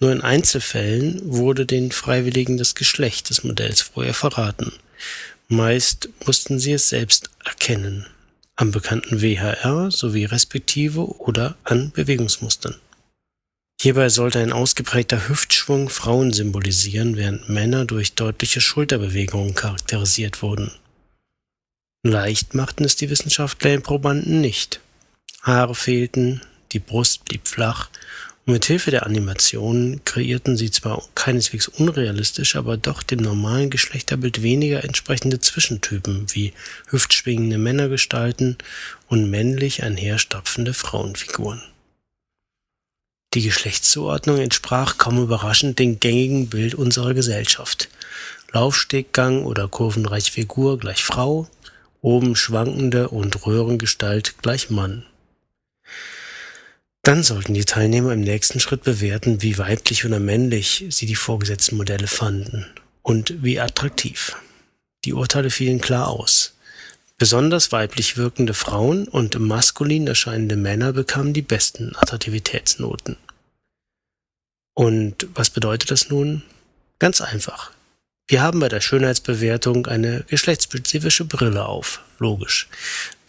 Nur 0.00 0.12
in 0.12 0.20
Einzelfällen 0.20 1.22
wurde 1.24 1.64
den 1.64 1.92
Freiwilligen 1.92 2.58
das 2.58 2.74
Geschlecht 2.74 3.30
des 3.30 3.42
Modells 3.42 3.80
vorher 3.80 4.12
verraten. 4.12 4.70
Meist 5.48 6.10
mussten 6.26 6.58
sie 6.58 6.72
es 6.72 6.90
selbst 6.90 7.30
erkennen, 7.42 8.04
am 8.58 8.72
bekannten 8.72 9.22
WHR 9.22 9.90
sowie 9.92 10.24
respektive 10.24 11.06
oder 11.20 11.56
an 11.62 11.92
Bewegungsmustern. 11.92 12.74
Hierbei 13.80 14.08
sollte 14.08 14.40
ein 14.40 14.52
ausgeprägter 14.52 15.28
Hüftschwung 15.28 15.88
Frauen 15.88 16.32
symbolisieren, 16.32 17.16
während 17.16 17.48
Männer 17.48 17.84
durch 17.84 18.16
deutliche 18.16 18.60
Schulterbewegungen 18.60 19.54
charakterisiert 19.54 20.42
wurden. 20.42 20.72
Leicht 22.04 22.54
machten 22.54 22.84
es 22.84 22.96
die 22.96 23.10
Wissenschaftler 23.10 23.70
den 23.70 23.82
Probanden 23.82 24.40
nicht. 24.40 24.80
Haare 25.42 25.76
fehlten, 25.76 26.42
die 26.72 26.80
Brust 26.80 27.24
blieb 27.26 27.46
flach 27.46 27.90
mit 28.48 28.64
Hilfe 28.64 28.90
der 28.90 29.04
Animationen 29.04 30.04
kreierten 30.04 30.56
sie 30.56 30.70
zwar 30.70 31.02
keineswegs 31.14 31.68
unrealistisch, 31.68 32.56
aber 32.56 32.76
doch 32.76 33.02
dem 33.02 33.20
normalen 33.20 33.68
Geschlechterbild 33.68 34.42
weniger 34.42 34.84
entsprechende 34.84 35.38
Zwischentypen 35.38 36.26
wie 36.32 36.54
hüftschwingende 36.88 37.58
Männergestalten 37.58 38.56
und 39.08 39.28
männlich 39.28 39.82
einherstapfende 39.82 40.72
Frauenfiguren. 40.72 41.62
Die 43.34 43.42
Geschlechtszuordnung 43.42 44.38
entsprach 44.38 44.96
kaum 44.96 45.22
überraschend 45.22 45.78
dem 45.78 46.00
gängigen 46.00 46.48
Bild 46.48 46.74
unserer 46.74 47.12
Gesellschaft. 47.12 47.90
Laufsteggang 48.52 49.44
oder 49.44 49.68
kurvenreiche 49.68 50.32
Figur 50.32 50.78
gleich 50.78 51.04
Frau, 51.04 51.46
oben 52.00 52.34
schwankende 52.34 53.10
und 53.10 53.46
Röhrengestalt 53.46 54.38
gleich 54.40 54.70
Mann. 54.70 55.04
Dann 57.08 57.22
sollten 57.22 57.54
die 57.54 57.64
Teilnehmer 57.64 58.12
im 58.12 58.20
nächsten 58.20 58.60
Schritt 58.60 58.82
bewerten, 58.82 59.40
wie 59.40 59.56
weiblich 59.56 60.04
oder 60.04 60.20
männlich 60.20 60.84
sie 60.90 61.06
die 61.06 61.14
vorgesetzten 61.14 61.78
Modelle 61.78 62.06
fanden 62.06 62.66
und 63.00 63.42
wie 63.42 63.60
attraktiv. 63.60 64.36
Die 65.06 65.14
Urteile 65.14 65.48
fielen 65.48 65.80
klar 65.80 66.08
aus. 66.08 66.52
Besonders 67.16 67.72
weiblich 67.72 68.18
wirkende 68.18 68.52
Frauen 68.52 69.08
und 69.08 69.38
maskulin 69.38 70.06
erscheinende 70.06 70.56
Männer 70.56 70.92
bekamen 70.92 71.32
die 71.32 71.40
besten 71.40 71.96
Attraktivitätsnoten. 71.96 73.16
Und 74.74 75.28
was 75.32 75.48
bedeutet 75.48 75.90
das 75.90 76.10
nun? 76.10 76.42
Ganz 76.98 77.22
einfach. 77.22 77.70
Wir 78.26 78.42
haben 78.42 78.60
bei 78.60 78.68
der 78.68 78.82
Schönheitsbewertung 78.82 79.86
eine 79.86 80.24
geschlechtsspezifische 80.28 81.24
Brille 81.24 81.64
auf, 81.64 82.02
logisch, 82.18 82.68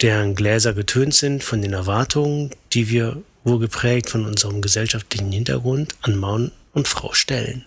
deren 0.02 0.34
Gläser 0.34 0.74
getönt 0.74 1.14
sind 1.14 1.42
von 1.42 1.62
den 1.62 1.72
Erwartungen, 1.72 2.50
die 2.74 2.90
wir 2.90 3.22
wohl 3.44 3.58
geprägt 3.58 4.10
von 4.10 4.26
unserem 4.26 4.60
gesellschaftlichen 4.62 5.32
Hintergrund 5.32 5.94
an 6.02 6.16
Mann 6.16 6.52
und 6.72 6.88
Frau 6.88 7.12
stellen. 7.12 7.64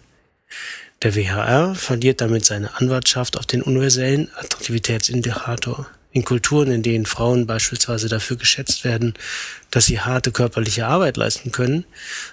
Der 1.02 1.16
WHR 1.16 1.76
verliert 1.76 2.22
damit 2.22 2.46
seine 2.46 2.76
Anwartschaft 2.78 3.38
auf 3.38 3.46
den 3.46 3.62
universellen 3.62 4.30
Attraktivitätsindikator 4.36 5.88
in 6.14 6.24
Kulturen, 6.24 6.72
in 6.72 6.84
denen 6.84 7.06
Frauen 7.06 7.48
beispielsweise 7.48 8.08
dafür 8.08 8.38
geschätzt 8.38 8.84
werden, 8.84 9.16
dass 9.72 9.88
sie 9.88 10.00
harte 10.00 10.32
körperliche 10.32 10.86
Arbeit 10.86 11.18
leisten 11.18 11.52
können, 11.52 11.86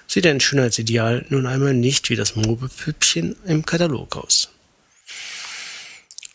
sieht 0.07 0.27
ein 0.27 0.39
Schönheitsideal 0.39 1.25
nun 1.29 1.47
einmal 1.47 1.73
nicht 1.73 2.09
wie 2.09 2.15
das 2.15 2.35
Mobepüppchen 2.35 3.35
im 3.45 3.65
Katalog 3.65 4.15
aus. 4.15 4.40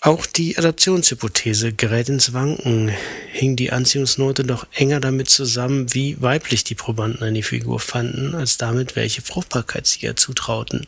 Auch 0.07 0.25
die 0.25 0.57
Adaptionshypothese 0.57 1.73
gerät 1.73 2.09
ins 2.09 2.33
Wanken. 2.33 2.93
Hing 3.33 3.57
die 3.57 3.73
Anziehungsnote 3.73 4.45
doch 4.45 4.65
enger 4.73 5.01
damit 5.01 5.29
zusammen, 5.29 5.93
wie 5.95 6.23
weiblich 6.23 6.63
die 6.63 6.77
Probanden 6.77 7.25
eine 7.25 7.43
Figur 7.43 7.81
fanden, 7.81 8.37
als 8.37 8.57
damit, 8.57 8.95
welche 8.95 9.21
Fruchtbarkeit 9.21 9.85
sie 9.85 10.07
ihr 10.07 10.15
zutrauten. 10.15 10.87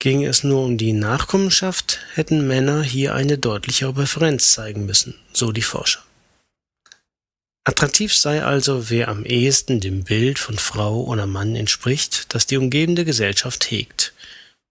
Ging 0.00 0.22
es 0.22 0.44
nur 0.44 0.66
um 0.66 0.76
die 0.76 0.92
Nachkommenschaft, 0.92 2.00
hätten 2.12 2.46
Männer 2.46 2.82
hier 2.82 3.14
eine 3.14 3.38
deutlichere 3.38 3.94
Präferenz 3.94 4.52
zeigen 4.52 4.84
müssen, 4.84 5.14
so 5.32 5.50
die 5.50 5.62
Forscher. 5.62 6.02
Attraktiv 7.64 8.14
sei 8.14 8.44
also, 8.44 8.90
wer 8.90 9.08
am 9.08 9.24
ehesten 9.24 9.80
dem 9.80 10.04
Bild 10.04 10.38
von 10.38 10.58
Frau 10.58 11.04
oder 11.04 11.26
Mann 11.26 11.56
entspricht, 11.56 12.34
das 12.34 12.44
die 12.44 12.58
umgebende 12.58 13.06
Gesellschaft 13.06 13.70
hegt, 13.70 14.12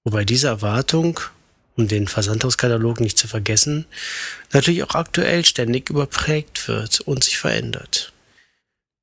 wobei 0.04 0.24
diese 0.24 0.50
Erwartung 0.50 1.20
um 1.78 1.88
den 1.88 2.08
Versandhauskatalog 2.08 3.00
nicht 3.00 3.18
zu 3.18 3.28
vergessen, 3.28 3.86
natürlich 4.52 4.84
auch 4.84 4.96
aktuell 4.96 5.46
ständig 5.46 5.90
überprägt 5.90 6.68
wird 6.68 7.02
und 7.02 7.24
sich 7.24 7.38
verändert. 7.38 8.14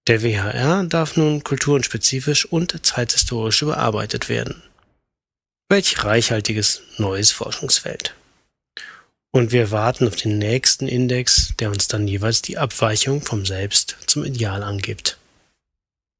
Der 0.07 0.23
WHR 0.23 0.85
darf 0.85 1.17
nun 1.17 1.45
kulturenspezifisch 1.45 2.47
und 2.47 2.85
zeithistorisch 2.85 3.63
überarbeitet 3.63 4.29
werden. 4.29 4.63
Welch 5.69 6.03
reichhaltiges 6.03 6.83
neues 6.97 7.31
Forschungsfeld. 7.31 8.15
Und 9.31 9.53
wir 9.53 9.71
warten 9.71 10.09
auf 10.09 10.17
den 10.17 10.39
nächsten 10.39 10.89
Index, 10.89 11.53
der 11.59 11.71
uns 11.71 11.89
dann 11.89 12.09
jeweils 12.09 12.41
die 12.41 12.57
Abweichung 12.57 13.21
vom 13.21 13.45
Selbst 13.45 13.97
zum 14.07 14.25
Ideal 14.25 14.63
angibt. 14.63 15.19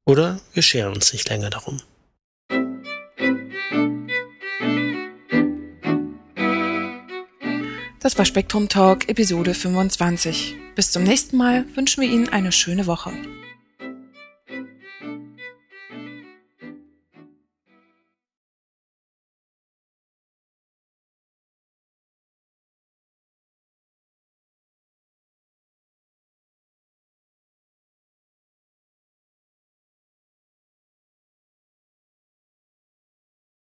Oder 0.05 0.39
wir 0.53 0.61
scheren 0.61 0.93
uns 0.93 1.11
nicht 1.11 1.27
länger 1.29 1.49
darum. 1.49 1.81
Das 8.09 8.17
war 8.17 8.25
Spektrum 8.25 8.67
Talk 8.69 9.07
Episode 9.07 9.53
25. 9.53 10.55
Bis 10.73 10.89
zum 10.89 11.03
nächsten 11.03 11.37
Mal 11.37 11.65
wünschen 11.75 12.01
wir 12.01 12.09
Ihnen 12.09 12.27
eine 12.27 12.51
schöne 12.51 12.87
Woche. 12.87 13.11